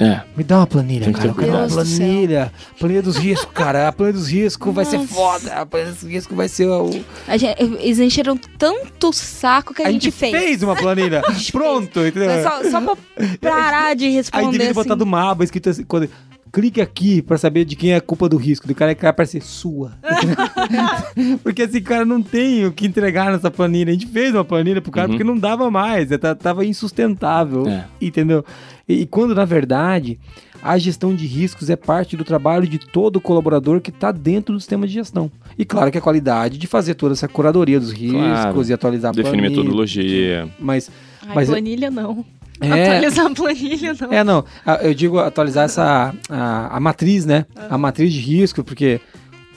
[0.00, 0.20] É.
[0.36, 1.28] Me dá uma planilha, cara.
[1.28, 2.52] Eu quero uma planilha.
[2.78, 3.88] Planilha dos riscos, cara.
[3.88, 5.54] A planilha dos riscos vai ser foda.
[5.54, 7.04] A planilha dos riscos vai ser o.
[7.26, 10.62] A gente, eles encheram tanto saco que a, gente, fez.
[10.62, 11.20] uma planilha.
[11.34, 12.42] gente Pronto, entendeu?
[12.44, 12.96] Só, só pra
[13.50, 14.74] parar de Aí responder devia assim.
[14.74, 16.08] botar do mapa escrito assim, quando,
[16.52, 18.66] clique aqui pra saber de quem é a culpa do risco.
[18.66, 19.92] Do cara que vai aparecer sua.
[21.42, 23.90] porque esse cara não tem o que entregar nessa planilha.
[23.90, 25.14] A gente fez uma planilha pro cara Uhum.
[25.14, 26.10] porque não dava mais.
[26.12, 27.66] é, tá- Tava insustentável.
[27.68, 27.84] É.
[28.00, 28.44] Entendeu?
[28.88, 30.18] E, e quando, na verdade,
[30.62, 34.60] a gestão de riscos é parte do trabalho de todo colaborador que está dentro do
[34.60, 35.30] sistema de gestão.
[35.58, 38.64] E claro que a qualidade de fazer toda essa curadoria dos riscos Claro.
[38.68, 39.50] e atualizar a Definir planilha.
[39.62, 40.48] metodologia.
[40.58, 40.90] Mas
[41.26, 42.24] Ai, Mas- planilha não.
[42.60, 44.12] É, Atualizar a planilha não.
[44.12, 44.44] É, não.
[44.66, 47.46] a- Eu digo atualizar essa a, a matriz, né?
[47.70, 49.00] A matriz de risco, porque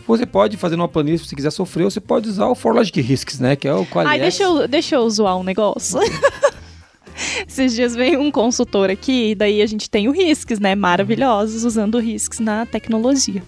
[0.08, 2.74] você pode fazer numa planilha se você quiser sofrer, ou você pode usar o For
[2.76, 3.56] Logic Risks, né?
[3.56, 5.99] Que é o qual Ai, deixa eu, deixa eu zoar um negócio.
[7.47, 10.74] Esses dias veio um consultor aqui, e daí a gente tem o Risks, né?
[10.76, 13.43] Maravilhosos, usando o Risks na tecnologia.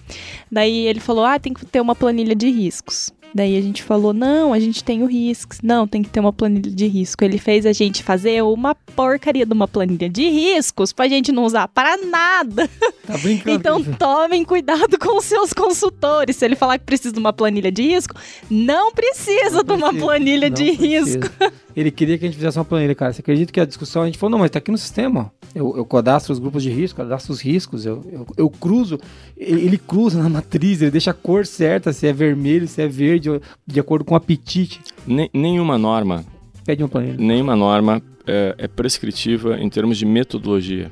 [0.50, 3.10] Daí ele falou: ah, tem que ter uma planilha de riscos.
[3.34, 5.58] Daí a gente falou: não, a gente tem o Risks.
[5.62, 7.24] Não, tem que ter uma planilha de risco.
[7.24, 11.44] Ele fez a gente fazer uma porcaria de uma planilha de riscos pra gente não
[11.44, 12.70] usar para nada.
[13.06, 13.56] Tá brincando.
[13.56, 16.36] Então tomem cuidado com os seus consultores.
[16.36, 18.14] Se ele falar que precisa de uma planilha de risco,
[18.48, 21.18] não precisa de uma precisa, planilha não de precisa.
[21.18, 21.34] risco.
[21.76, 23.12] Ele queria que a gente fizesse uma planilha, cara.
[23.12, 25.32] Você acredita que a discussão a gente falou, não, mas tá aqui no sistema.
[25.54, 28.98] Eu, eu cadastro os grupos de risco, cadastro os riscos, eu, eu, eu cruzo,
[29.36, 33.28] ele, cruza na matriz, ele deixa a cor certa, se é vermelho, se é verde,
[33.66, 34.80] de acordo com o apetite.
[35.06, 36.24] Nem- nenhuma norma,
[36.64, 37.16] Pede uma planilha.
[37.18, 40.90] nenhuma norma é, é prescritiva em termos de metodologia.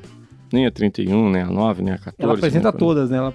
[0.51, 2.15] Nem a 31, nem a 9, nem a 14.
[2.19, 3.17] Ela apresenta todas, né?
[3.17, 3.33] Ela,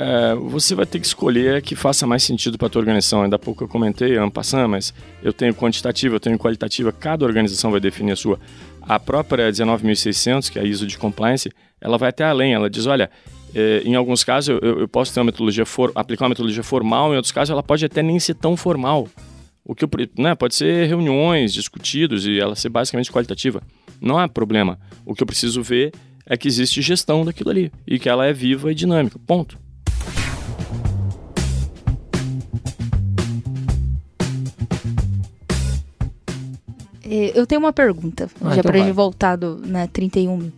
[0.00, 3.22] É, você vai ter que escolher que faça mais sentido para a tua organização.
[3.24, 4.94] Ainda há pouco eu comentei, ano passando, mas
[5.24, 8.38] eu tenho quantitativa, eu tenho qualitativa, cada organização vai definir a sua.
[8.80, 12.54] A própria 19.600, que é a ISO de compliance, ela vai até além.
[12.54, 13.10] Ela diz, olha,
[13.52, 17.12] eh, em alguns casos eu, eu- posso ter uma metodologia for, aplicar uma metodologia formal,
[17.12, 19.08] em outros casos ela pode até nem ser tão formal.
[19.64, 23.60] O que eu, né, pode ser reuniões, discutidos e ela ser basicamente qualitativa.
[24.00, 24.78] Não há problema.
[25.04, 25.92] O que eu preciso ver
[26.24, 29.18] é que existe gestão daquilo ali e que ela é viva e dinâmica.
[29.26, 29.58] Ponto.
[37.34, 38.80] Eu tenho uma pergunta, Ah, já então pra vai.
[38.82, 40.52] gente voltar do, na 31 mil.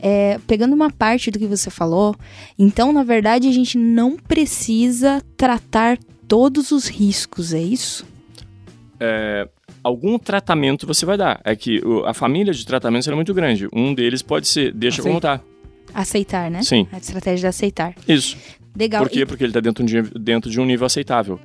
[0.00, 2.14] É, pegando uma parte do que você falou,
[2.58, 8.04] então, na verdade, a gente não precisa tratar todos os riscos, é isso?
[9.04, 9.48] é,
[9.82, 11.40] algum tratamento você vai dar.
[11.44, 13.68] É que o- a família de tratamentos é muito grande.
[13.72, 15.40] Um deles pode ser, deixa como tá.
[15.92, 16.62] Aceitar, né?
[16.62, 16.86] Sim.
[16.92, 17.94] A estratégia de aceitar.
[18.08, 18.36] Isso.
[18.76, 19.02] Legal.
[19.02, 19.26] Por quê?
[19.26, 21.40] Porque ele está dentro, de, dentro de um nível aceitável.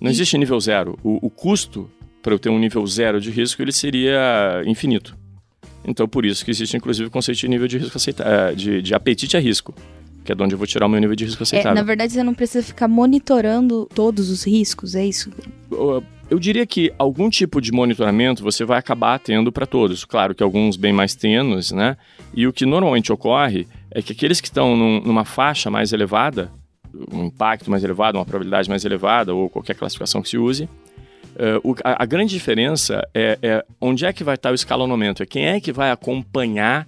[0.00, 0.98] Não E- existe nível zero.
[1.04, 1.88] O, o custo
[2.22, 5.16] para eu ter um nível zero de risco, ele seria infinito.
[5.84, 8.80] Então, por isso que existe, inclusive, o conceito de nível de risco aceita eh, de,
[8.80, 9.74] de apetite a risco,
[10.24, 11.74] que é de onde eu vou tirar o meu nível de risco É, aceitável.
[11.74, 15.30] na verdade, você não precisa ficar monitorando todos os riscos, é isso?
[16.30, 20.04] Eu diria que algum tipo de monitoramento você vai acabar tendo para todos.
[20.04, 21.96] Claro que alguns bem mais tênues, né?
[22.32, 26.50] E o que normalmente ocorre é que aqueles que estão num- numa faixa mais elevada,
[27.12, 30.68] um impacto mais elevado, uma probabilidade mais elevada, ou qualquer classificação que se use,
[31.42, 35.22] uh, o- a, a grande diferença é, é onde é que vai estar o escalonamento,
[35.22, 36.86] é quem é que vai acompanhar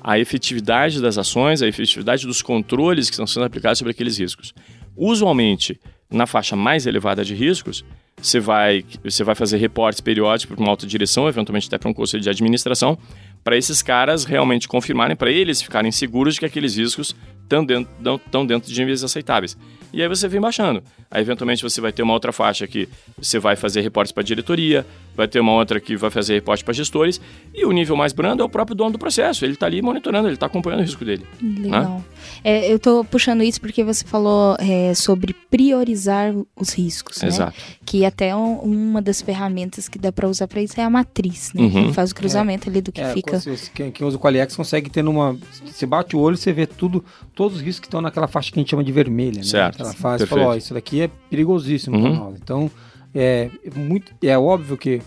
[0.00, 4.54] a efetividade das ações, a efetividade dos controles que estão sendo aplicados sobre aqueles riscos.
[4.96, 5.80] Usualmente,
[6.10, 7.84] na faixa mais elevada de riscos,
[8.20, 11.94] você vai, você vai fazer reportes periódicos para uma alta direção, eventualmente até para um
[11.94, 12.98] conselho de administração,
[13.44, 17.90] para esses caras realmente confirmarem, para eles ficarem seguros de que aqueles riscos estão dentro,
[18.26, 19.56] estão dentro de níveis aceitáveis.
[19.92, 20.82] E aí você vem baixando.
[21.10, 24.24] Aí, eventualmente, você vai ter uma outra faixa que você vai fazer reportes para a
[24.24, 24.84] diretoria,
[25.16, 27.20] vai ter uma outra que vai fazer reporte para gestores,
[27.54, 29.44] e o nível mais brando é o próprio dono do processo.
[29.44, 31.24] Ele está ali monitorando, ele está acompanhando o risco dele.
[31.42, 32.04] Legal.
[32.44, 37.28] É, eu tô puxando isso porque você falou é, sobre priorizar os riscos, né?
[37.28, 37.54] Exato.
[37.84, 41.52] Que até um- uma das ferramentas que dá pra usar pra isso é a matriz,
[41.54, 41.62] né?
[41.62, 41.88] Uhum.
[41.88, 43.40] Que faz o cruzamento ali do que É, fica.
[43.74, 45.36] quem, quem usa o Qualiex consegue ter numa.
[45.64, 48.50] Você bate o olho e você vê tudo, todos os riscos que estão naquela faixa
[48.52, 49.42] que a gente chama de vermelha, né?
[49.44, 50.28] Certo, Faixa, perfeito.
[50.28, 52.02] fala, ó, isso daqui é perigosíssimo Uhum.
[52.02, 52.34] pra nós.
[52.42, 52.70] Então,
[53.14, 55.00] é, muito, é óbvio que,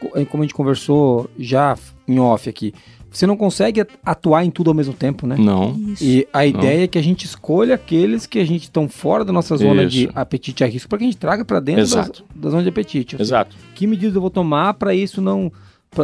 [0.00, 2.72] co- como a gente conversou já em off aqui,
[3.10, 5.36] você não consegue atuar em tudo ao mesmo tempo, né?
[5.38, 5.74] Não.
[5.88, 6.04] Isso.
[6.04, 9.32] E a ideia é que a gente escolha aqueles que a gente estão fora da
[9.32, 10.12] nossa zona de Isso.
[10.14, 12.24] apetite a risco para que a gente traga para dentro das, Exato.
[12.34, 13.12] da zona de apetite.
[13.16, 13.56] Seja, Exato.
[13.74, 15.50] que medidas eu vou tomar para isso não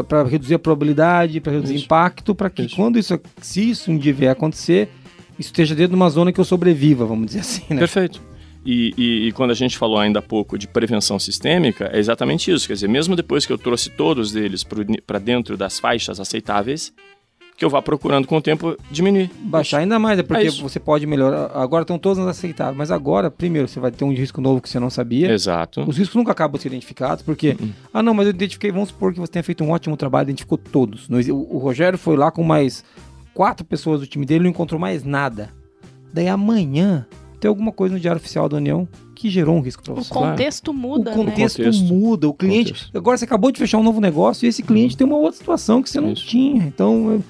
[0.08, 1.84] para reduzir a probabilidade, para reduzir o Isso.
[1.84, 2.76] impacto, para que Isso.
[2.76, 4.88] quando isso se isso um dia vier acontecer,
[5.38, 7.78] esteja dentro de uma zona que eu sobreviva, vamos dizer assim, né?
[7.78, 8.20] Perfeito.
[8.64, 12.50] E, e- e quando a gente falou ainda há pouco de prevenção sistêmica, é exatamente
[12.52, 12.66] isso.
[12.66, 14.64] Quer dizer, mesmo depois que eu trouxe todos deles
[15.06, 16.92] para dentro das faixas aceitáveis,
[17.56, 19.30] que eu vá procurando com o tempo diminuir.
[19.40, 21.50] Baixar ainda mais, é porque É você pode melhorar.
[21.54, 24.78] Agora estão todos aceitáveis, mas agora, primeiro, você vai ter um risco novo que você
[24.80, 25.30] não sabia.
[25.32, 25.82] Exato.
[25.86, 27.70] Os riscos nunca acabam de ser identificados, porque, Uhum.
[27.92, 30.56] ah não, mas eu identifiquei, vamos supor que você tenha feito um ótimo trabalho, identificou
[30.56, 31.08] todos.
[31.30, 32.84] O Rogério foi lá com mais
[33.34, 35.50] quatro pessoas do time dele não encontrou mais nada.
[36.12, 37.06] Daí amanhã
[37.40, 40.12] tem alguma coisa no Diário Oficial da União que gerou um risco para O você.
[40.12, 41.64] contexto muda, o contexto, né?
[41.66, 41.94] Contexto.
[41.94, 42.72] muda, o cliente.
[42.72, 42.96] Contexto.
[42.98, 45.82] Agora você acabou de fechar um novo negócio e esse cliente tem uma outra situação
[45.82, 46.26] que você não Isso.
[46.26, 46.64] tinha.
[46.64, 47.22] Então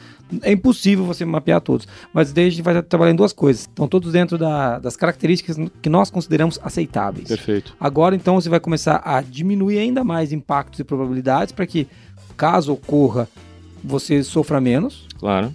[0.43, 1.87] é, é impossível você mapear todos.
[2.13, 3.63] Mas daí a gente vai trabalhar em duas coisas.
[3.63, 7.29] Estão todos dentro da- das características que nós consideramos aceitáveis.
[7.29, 7.75] Perfeito.
[7.79, 11.87] Agora então você vai começar a diminuir ainda mais impactos e probabilidades para que,
[12.37, 13.29] caso ocorra,
[13.85, 15.07] você sofra menos.
[15.19, 15.53] Claro.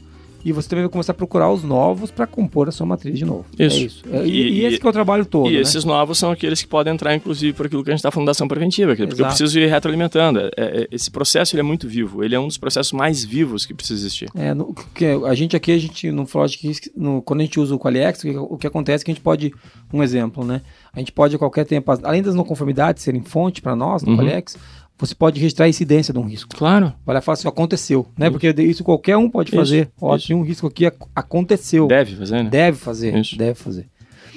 [0.47, 3.25] E você também vai começar a procurar os novos para compor a sua matriz de
[3.25, 3.45] novo.
[3.59, 3.75] Isso.
[3.77, 4.03] É isso.
[4.11, 5.49] É- E, E- e esse que é o trabalho todo.
[5.49, 5.59] e né?
[5.59, 8.27] esses novos são aqueles que podem entrar, inclusive, por aquilo que a gente está falando
[8.27, 9.37] da ação preventiva, que- porque eu Exato.
[9.37, 10.39] preciso ir retroalimentando.
[10.39, 12.23] É- é- esse processo ele é muito vivo.
[12.23, 14.29] Ele é um dos processos mais vivos que precisa existir.
[14.35, 16.25] É, no, que a gente aqui, a gente, no
[16.61, 19.11] Risk, no, quando a gente usa o Qualiex, o que, o que acontece é que
[19.11, 19.53] a gente pode,
[19.93, 20.61] um exemplo, né?
[20.93, 24.11] A gente pode a qualquer tempo, além das não conformidades serem fonte para nós no
[24.11, 24.17] Uhum.
[24.17, 24.57] Qualiex,
[24.97, 26.55] você pode registrar a incidência de um risco.
[26.55, 26.93] Claro.
[27.05, 28.29] Olha, fala assim, aconteceu, né?
[28.29, 29.89] Porque isso qualquer um pode Isso, fazer.
[30.01, 30.27] Ó, isso.
[30.27, 31.87] tem um risco aqui, ac- aconteceu.
[31.87, 32.49] Deve fazer, né?
[32.49, 33.37] Deve fazer, Isso.
[33.37, 33.85] deve fazer.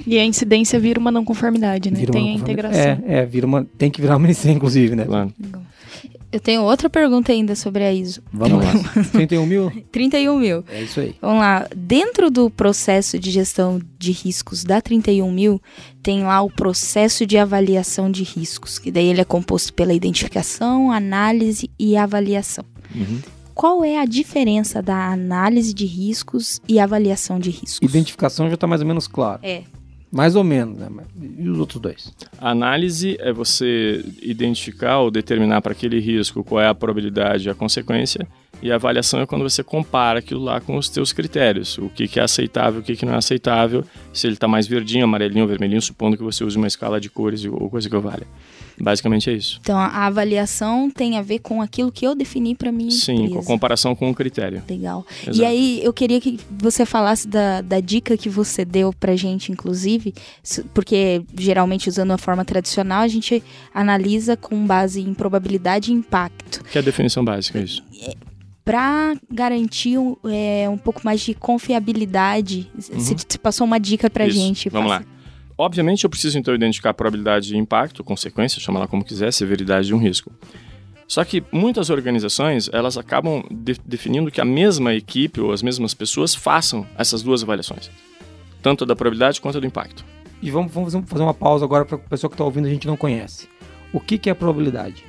[0.06, 1.98] E a incidência vira uma não conformidade, né?
[2.00, 2.80] Vira uma Tem a integração.
[2.80, 5.04] É, é, vira uma, tem que virar uma NC, inclusive, né?
[5.04, 5.32] Claro.
[6.32, 8.22] Eu tenho outra pergunta ainda sobre a ISO.
[8.32, 8.72] Vamos lá.
[9.12, 9.84] 31 mil?
[9.90, 10.64] 31 mil.
[10.68, 11.16] É isso aí.
[11.20, 11.66] Vamos lá.
[11.74, 15.61] Dentro do processo de gestão de riscos da 31 mil,
[16.03, 20.92] tem lá o processo de avaliação de riscos, que daí ele é composto pela identificação,
[20.92, 22.64] análise e avaliação.
[22.94, 23.20] Uhum.
[23.53, 27.80] Qual é a diferença da análise de riscos e avaliação de riscos?
[27.82, 29.40] Identificação já está mais ou menos claro.
[29.42, 29.64] É.
[30.11, 30.88] Mais ou menos, né?
[31.38, 32.12] E os outros dois?
[32.38, 37.50] A análise é você identificar ou determinar para aquele risco qual é a probabilidade e
[37.50, 38.26] a consequência.
[38.62, 41.78] E a avaliação é quando você compara aquilo lá com os teus critérios.
[41.78, 43.84] O que, que é aceitável, o que, que não é aceitável.
[44.12, 47.44] Se ele está mais verdinho, amarelinho, vermelhinho, supondo que você use uma escala de cores
[47.44, 48.26] ou coisa que eu valha.
[48.78, 49.59] Basicamente é isso.
[49.61, 52.90] Então a avaliação tem a ver com aquilo que eu defini para mim.
[52.90, 54.62] Sim, com a comparação com o critério.
[54.68, 55.07] Legal.
[55.22, 55.38] Exato.
[55.38, 59.53] E aí eu queria que você falasse da, da dica que você deu pra gente,
[59.53, 60.14] inclusive,
[60.72, 63.42] porque geralmente usando a forma tradicional a gente
[63.74, 66.64] analisa com base em probabilidade e impacto.
[66.64, 67.82] Que é a definição básica, é isso.
[68.71, 74.27] Para garantir um, é, um pouco mais de confiabilidade, você você passou uma dica Uhum.
[74.29, 74.68] Isso, gente.
[74.68, 75.11] Vamos passa- lá.
[75.59, 79.89] Obviamente, eu preciso então identificar a probabilidade de impacto, consequência, chama lá como quiser, severidade
[79.89, 80.31] de um risco.
[81.09, 85.93] Só que muitas organizações, elas acabam de- definindo que a mesma equipe ou as mesmas
[85.93, 87.91] pessoas façam essas duas avaliações.
[88.62, 90.05] Tanto da probabilidade quanto do impacto.
[90.41, 92.87] E vamos, vamos fazer uma pausa agora para a pessoa que está ouvindo a gente
[92.87, 93.49] não conhece.
[93.93, 95.03] O que, que é probabilidade?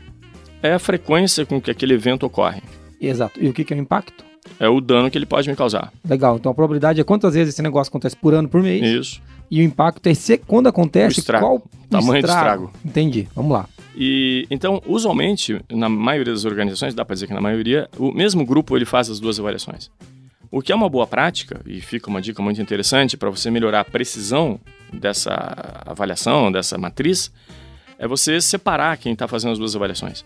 [0.64, 2.64] É a frequência com que aquele evento ocorre.
[3.01, 3.43] Exato.
[3.43, 4.23] E o que, que é o impacto?
[4.59, 5.91] É o dano que ele pode me causar.
[6.07, 6.37] Legal.
[6.37, 8.83] Então a probabilidade é quantas vezes esse negócio acontece por ano, por mês.
[8.83, 9.21] Isso.
[9.49, 11.45] E o impacto é se, quando acontece, O estrago.
[11.45, 12.71] qual o Tamanho do estrago.
[12.85, 13.27] Entendi.
[13.35, 13.67] Vamos lá.
[13.95, 18.45] E então, usualmente, na maioria das organizações, dá para dizer que na maioria, o mesmo
[18.45, 19.91] grupo ele faz as duas avaliações.
[20.49, 23.81] O que é uma boa prática, e fica uma dica muito interessante para você melhorar
[23.81, 24.59] a precisão
[24.93, 25.31] dessa
[25.85, 27.31] avaliação, dessa matriz,
[27.97, 30.23] é você separar quem está fazendo as duas avaliações.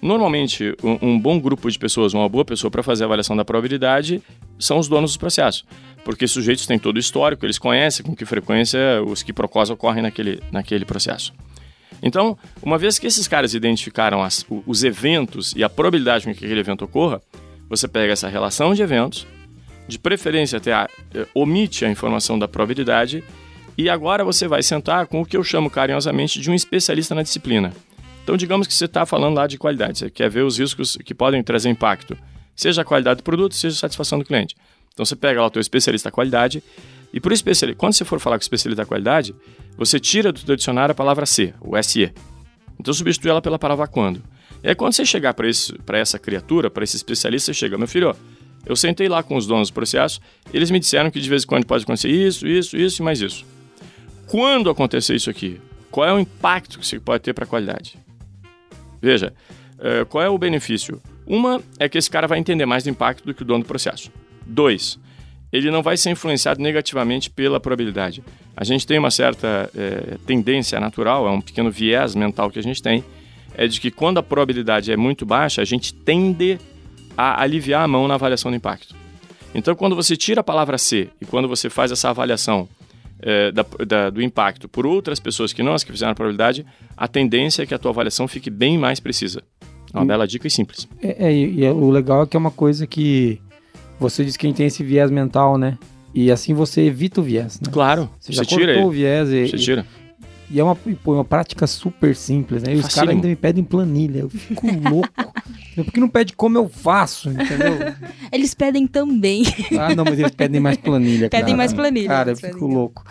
[0.00, 3.44] Normalmente, um, um bom grupo de pessoas, uma boa pessoa para fazer a avaliação da
[3.44, 4.22] probabilidade
[4.58, 5.64] são os donos dos processos.
[6.04, 10.02] Porque os sujeitos têm todo o histórico, eles conhecem com que frequência os quiprocós ocorrem
[10.02, 11.32] naquele, naquele processo.
[12.00, 16.44] Então, uma vez que esses caras identificaram as- os eventos e a probabilidade com que
[16.44, 17.20] aquele evento ocorra,
[17.68, 19.26] você pega essa relação de eventos,
[19.88, 23.24] de preferência até a, eh, omite a informação da probabilidade,
[23.76, 27.22] e agora você vai sentar com o que eu chamo carinhosamente de um especialista na
[27.22, 27.72] disciplina.
[28.28, 31.14] Então, digamos que você está falando lá de qualidade, você quer ver os riscos que
[31.14, 32.14] podem trazer impacto,
[32.54, 34.54] seja a qualidade do produto, seja a satisfação do cliente.
[34.92, 36.62] Então, você pega lá o teu especialista da qualidade,
[37.10, 39.34] e por especialista, quando você for falar com o especialista da qualidade,
[39.78, 42.12] você tira do teu dicionário a palavra C, o SE.
[42.78, 44.22] Então, substitui ela pela palavra quando.
[44.62, 48.10] E aí, quando você chegar para essa criatura, para esse especialista, você chega, meu filho,
[48.10, 48.14] ó,
[48.66, 50.20] eu sentei lá com os donos do processo,
[50.52, 53.22] eles me disseram que de vez em quando pode acontecer isso, isso, isso e mais
[53.22, 53.46] isso.
[54.26, 55.58] Quando acontecer isso aqui,
[55.90, 57.96] qual é o impacto que isso pode ter para a qualidade?
[59.00, 59.32] Veja,
[59.78, 61.00] eh, qual é o benefício?
[61.26, 63.66] Uma é que esse cara vai entender mais do impacto do que o dono do
[63.66, 64.10] processo.
[64.46, 64.98] Dois,
[65.52, 68.22] ele não vai ser influenciado negativamente pela probabilidade.
[68.56, 72.62] A gente tem uma certa eh, tendência natural, é um pequeno viés mental que a
[72.62, 73.04] gente tem,
[73.54, 76.58] é de que quando a probabilidade é muito baixa, a gente tende
[77.16, 78.94] a aliviar a mão na avaliação do impacto.
[79.54, 82.68] Então, quando você tira a palavra C e quando você faz essa avaliação
[83.20, 86.64] eh, da- da- do impacto por outras pessoas que não as que fizeram a probabilidade,
[86.96, 89.42] a tendência é que a tua avaliação fique bem mais precisa.
[89.92, 90.06] É uma Hum.
[90.06, 90.86] bela dica e simples.
[91.02, 93.40] É, é, e é- o legal é que é uma coisa que
[93.98, 95.78] você diz que a gente tem esse viés mental, né?
[96.14, 97.68] E assim você evita o viés, né?
[97.70, 98.82] Claro, Você você, já tira ele.
[98.82, 99.86] o viés e, Você e- tira.
[99.97, 99.97] e
[100.56, 102.74] é uma, e, pô, é uma prática super simples, né?
[102.74, 104.20] E os caras ainda me pedem planilha.
[104.20, 105.08] Eu fico louco.
[105.74, 107.94] Por que não pede como eu faço, entendeu?
[108.32, 109.44] Eles pedem também.
[109.78, 111.28] Ah, não, mas eles pedem mais planilha.
[111.30, 111.56] Pedem cara.
[111.56, 113.04] mais planilha, Cara, eu fico louco.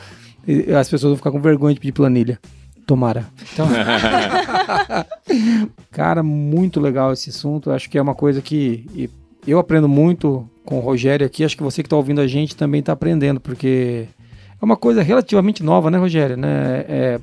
[0.46, 2.40] E As pessoas vão ficar com vergonha de pedir planilha.
[2.86, 3.28] Tomara.
[3.54, 3.68] Então,
[5.92, 7.72] cara, muito legal esse assunto.
[7.72, 9.10] Acho que é uma coisa que e
[9.46, 11.44] eu aprendo muito com o Rogério aqui.
[11.44, 14.08] Acho que você que está ouvindo a gente também está aprendendo, porque
[14.62, 16.38] é uma coisa relativamente nova, né, Rogério?
[16.38, 16.86] Né?
[16.88, 17.20] É,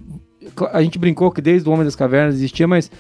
[0.73, 2.91] a gente brincou que desde o Homem das Cavernas existia, mas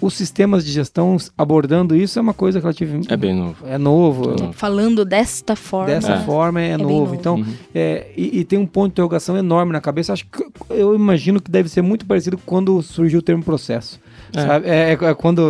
[0.00, 3.56] os sistemas de gestão abordando isso é uma coisa relativamente É bem novo.
[3.66, 4.24] é novo.
[4.32, 4.52] É novo.
[4.52, 5.86] Falando desta forma.
[5.86, 6.20] Dessa É.
[6.24, 6.98] forma é, bem novo.
[7.00, 7.14] novo.
[7.14, 7.46] Então, Uhum.
[7.74, 10.12] é, e, e tem um ponto de interrogação enorme na cabeça.
[10.12, 14.00] Acho que eu imagino que deve ser muito parecido com quando surgiu o termo processo.
[14.34, 14.46] É.
[14.46, 14.68] sabe?
[14.68, 15.42] É, é quando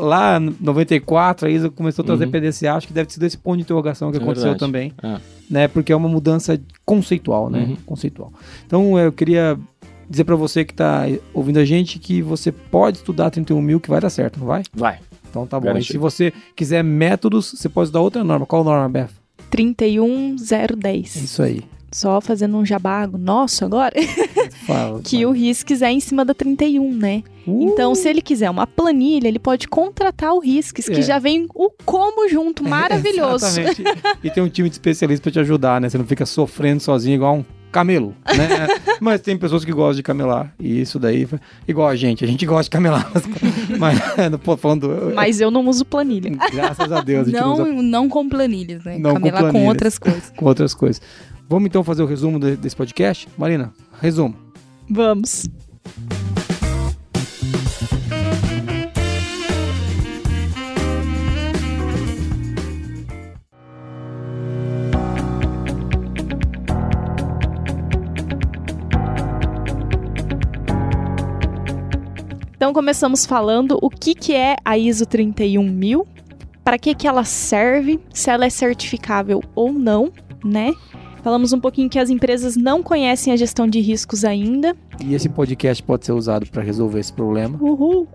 [0.00, 2.30] lá em 94 a ISO começou a trazer Uhum.
[2.30, 4.58] PDCA, acho que deve ter sido esse ponto de interrogação que É aconteceu verdade.
[4.60, 5.16] também, É.
[5.50, 5.68] né?
[5.68, 7.60] Porque é uma mudança conceitual, né?
[7.68, 7.76] Uhum.
[7.86, 8.32] Conceitual.
[8.66, 9.58] Então eu queria
[10.08, 13.88] dizer para você que está ouvindo a gente que você pode estudar 31 mil que
[13.88, 14.62] vai dar certo, não vai?
[14.74, 14.98] Vai.
[15.30, 15.66] Então tá bom.
[15.66, 15.90] Garantido.
[15.90, 18.46] E se você quiser métodos, você pode estudar outra norma.
[18.46, 19.08] Qual norma, Beth?
[19.50, 21.16] 31010.
[21.16, 21.62] Isso aí.
[21.90, 23.94] Só fazendo um jabago nosso agora.
[24.66, 27.22] Fala, que o Risks é em cima da 31, né?
[27.46, 31.02] Uh, Então, se ele quiser uma planilha, ele pode contratar o Risks, que É.
[31.02, 33.44] já vem o como junto, maravilhoso.
[33.46, 33.84] Exatamente.
[34.24, 35.88] E tem um time de especialistas pra te ajudar, né?
[35.88, 38.68] Você não fica sofrendo sozinho igual um camelo, né?
[39.00, 40.54] mas tem pessoas que gostam de camelar.
[40.60, 43.10] E isso daí, foi- igual a gente, a gente gosta de camelar.
[43.78, 43.98] Mas,
[44.30, 45.12] mas tô falando.
[45.14, 46.30] Mas eu não uso planilha.
[46.52, 48.96] Graças a Deus, a gente Não, usa não com planilhas, né?
[48.98, 49.68] Não com Camelar com, planilhas.
[49.68, 50.32] outras coisas.
[50.36, 51.02] com outras coisas.
[51.48, 53.28] Vamos então fazer o resumo de- desse podcast?
[53.36, 54.34] Marina, resumo.
[54.88, 55.48] Vamos.
[72.64, 76.08] Então começamos falando o que, que é a ISO 31000,
[76.64, 80.10] para que, que ela serve, se ela é certificável ou não,
[80.42, 80.72] né?
[81.24, 85.26] Falamos um pouquinho que as empresas não conhecem a gestão de riscos ainda, E esse
[85.28, 87.58] podcast pode ser usado para resolver esse problema.
[87.60, 88.06] Uhul!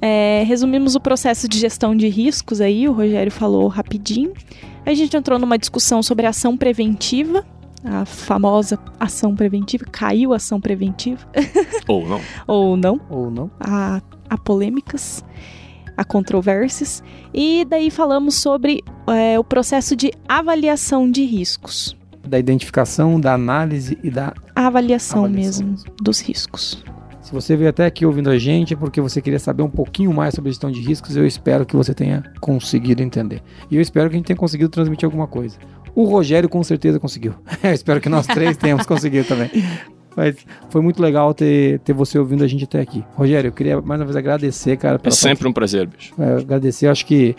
[0.00, 4.32] É, resumimos o processo de gestão de riscos aí, o Rogério falou rapidinho.
[4.86, 7.44] A gente entrou numa discussão sobre ação preventiva,
[7.84, 11.26] a famosa ação preventiva, caiu a ação preventiva,
[11.88, 12.20] Ou não.
[12.46, 13.50] ou não, Ou não?
[13.58, 14.00] há,
[14.30, 15.24] há polêmicas,
[15.98, 17.02] há controvérsias.
[17.34, 21.96] E daí falamos sobre é, o processo de avaliação de riscos.
[22.26, 24.32] Da identificação, da análise e da.
[24.54, 25.92] A avaliação, Avaliação mesmo mesmo.
[26.00, 26.84] dos riscos.
[27.20, 30.14] Se você veio até aqui ouvindo a gente é porque você queria saber um pouquinho
[30.14, 33.42] mais sobre gestão de riscos, eu espero que você tenha conseguido entender.
[33.70, 35.58] E eu espero que a gente tenha conseguido transmitir alguma coisa.
[35.94, 37.34] O Rogério com certeza conseguiu.
[37.62, 39.50] eu espero que nós três tenhamos conseguido também.
[40.18, 40.34] Mas
[40.68, 43.04] foi muito legal ter, ter você ouvindo a gente até aqui.
[43.14, 45.00] Rogério, eu queria mais uma vez agradecer, cara.
[45.00, 46.12] É sempre um prazer, bicho.
[46.18, 47.36] É, agradecer, eu acho que.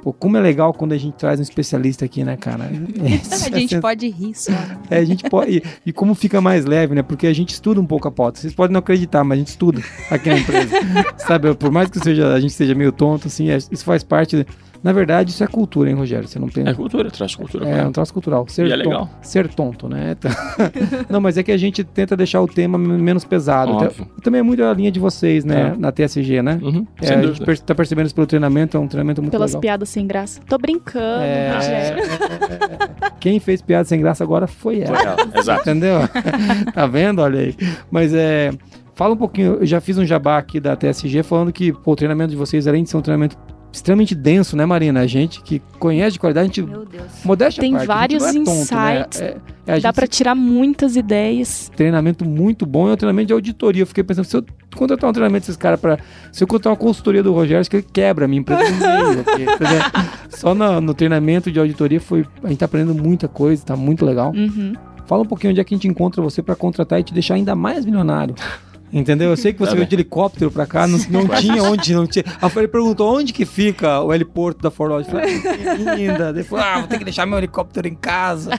[0.00, 2.70] Pô, como é legal quando a gente traz um especialista aqui, né, cara?
[3.52, 4.52] A gente pode rir só.
[4.88, 5.58] É, a gente pode.
[5.58, 7.02] E, e como fica mais leve, né?
[7.02, 8.40] Porque a gente estuda um pouco a pauta.
[8.40, 10.68] Vocês podem não acreditar, mas a gente estuda aqui na empresa.
[11.18, 11.54] Sabe?
[11.54, 14.46] Por mais que seja, a gente seja meio tonto, assim, é- isso faz parte.
[14.82, 16.26] Na verdade, isso é cultura, hein, Rogério?
[16.26, 16.66] Você não tem.
[16.66, 17.68] É cultura, traz cultura.
[17.68, 17.88] É cara.
[17.88, 18.46] um troço cultural.
[18.48, 19.10] Ser, E é legal.
[19.20, 20.16] ser tonto, né?
[21.10, 23.72] não, mas é que a gente tenta deixar o tema men- menos pesado.
[23.72, 24.04] Óbvio.
[24.12, 25.74] Até- Também é muito a linha de vocês, né?
[25.74, 25.78] É.
[25.78, 26.58] Na TSG, né?
[26.62, 29.32] Uhum, É, sem a gente per tá percebendo isso pelo treinamento, é um treinamento muito
[29.32, 29.60] Pelas legal.
[29.60, 30.40] piadas sem graça.
[30.48, 32.02] Tô brincando, É, Rogério.
[32.02, 33.10] é, é.
[33.20, 34.96] Quem fez piada sem graça agora foi ela.
[34.96, 35.60] Foi ela, Exato.
[35.60, 35.98] Entendeu?
[36.72, 37.20] tá vendo?
[37.20, 37.54] Olha aí.
[37.90, 38.50] Mas é.
[38.94, 41.96] Fala um pouquinho, eu já fiz um jabá aqui da TSG falando que pô, o
[41.96, 43.34] treinamento de vocês, além de ser um treinamento
[43.72, 45.00] extremamente denso, né, Marina?
[45.00, 46.62] A gente que conhece de qualidade, a gente.
[46.62, 47.04] Meu Deus.
[47.24, 49.34] Modéstia Tem parte, a gente vários não é tonto, insights, Né?
[49.66, 51.70] É, é, Dá pra tirar muitas ideias.
[51.76, 53.82] treinamento muito bom e é um treinamento de auditoria.
[53.82, 54.44] Eu fiquei pensando, se eu
[54.74, 55.98] contratar um treinamento desses caras pra.
[56.32, 59.20] Se eu contratar uma consultoria do Rogério, acho que ele quebra a minha empresa meio.
[59.20, 59.82] entendeu?
[60.30, 62.26] Só no, no treinamento de auditoria foi.
[62.42, 64.32] A gente tá aprendendo muita coisa, tá muito legal.
[64.34, 64.72] Uhum.
[65.06, 67.34] Fala um pouquinho onde é que a gente encontra você pra contratar e te deixar
[67.34, 68.34] ainda mais milionário.
[68.92, 69.30] Entendeu?
[69.30, 69.88] Eu sei que você Tá veio bem.
[69.90, 72.24] de helicóptero pra cá, não, não tinha onde, não tinha.
[72.40, 74.92] A ele perguntou onde que fica o heliporto da Ford.
[74.92, 75.40] Eu falei,
[75.86, 76.30] ah, ainda.
[76.30, 78.50] Ele falou, ah, vou ter que deixar meu helicóptero em casa.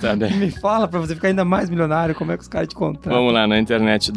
[0.00, 0.32] Tá bem.
[0.36, 3.12] Me fala pra você ficar ainda mais milionário, como é que os caras te contratam?
[3.12, 4.10] Vamos lá na internet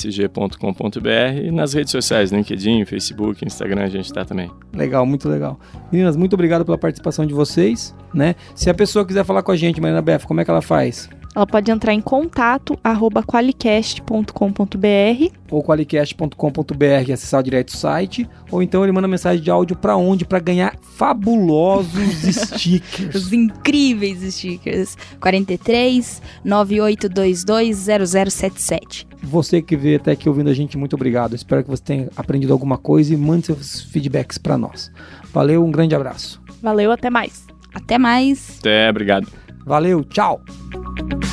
[0.00, 1.08] www.atsg.com.br
[1.44, 4.50] e nas redes sociais, LinkedIn, Facebook, Instagram, a gente tá também.
[4.74, 5.58] Legal, muito legal.
[5.92, 8.34] Meninas, muito obrigado pela participação de vocês, né?
[8.54, 11.08] Se a pessoa quiser falar com a gente, Marina Beff, como é que ela faz?
[11.34, 18.62] Ela pode entrar em contato arroba qualicast.com.br Ou qualicast.com.br e acessar direto o site, ou
[18.62, 20.24] então ele manda mensagem de áudio pra onde?
[20.24, 21.92] Pra ganhar fabulosos
[22.34, 23.14] stickers.
[23.14, 24.96] Os incríveis stickers.
[25.20, 29.06] 43 9822 0077.
[29.22, 31.36] Você que veio até aqui ouvindo a gente, muito obrigado.
[31.36, 34.90] Espero que você tenha aprendido alguma coisa e mande seus feedbacks pra nós.
[35.32, 36.42] Valeu, um grande abraço.
[36.60, 37.46] Valeu, até mais.
[37.72, 38.58] Até mais.
[38.58, 39.28] Até, obrigado.
[39.64, 40.40] Valeu, tchau!
[41.00, 41.29] Thank you.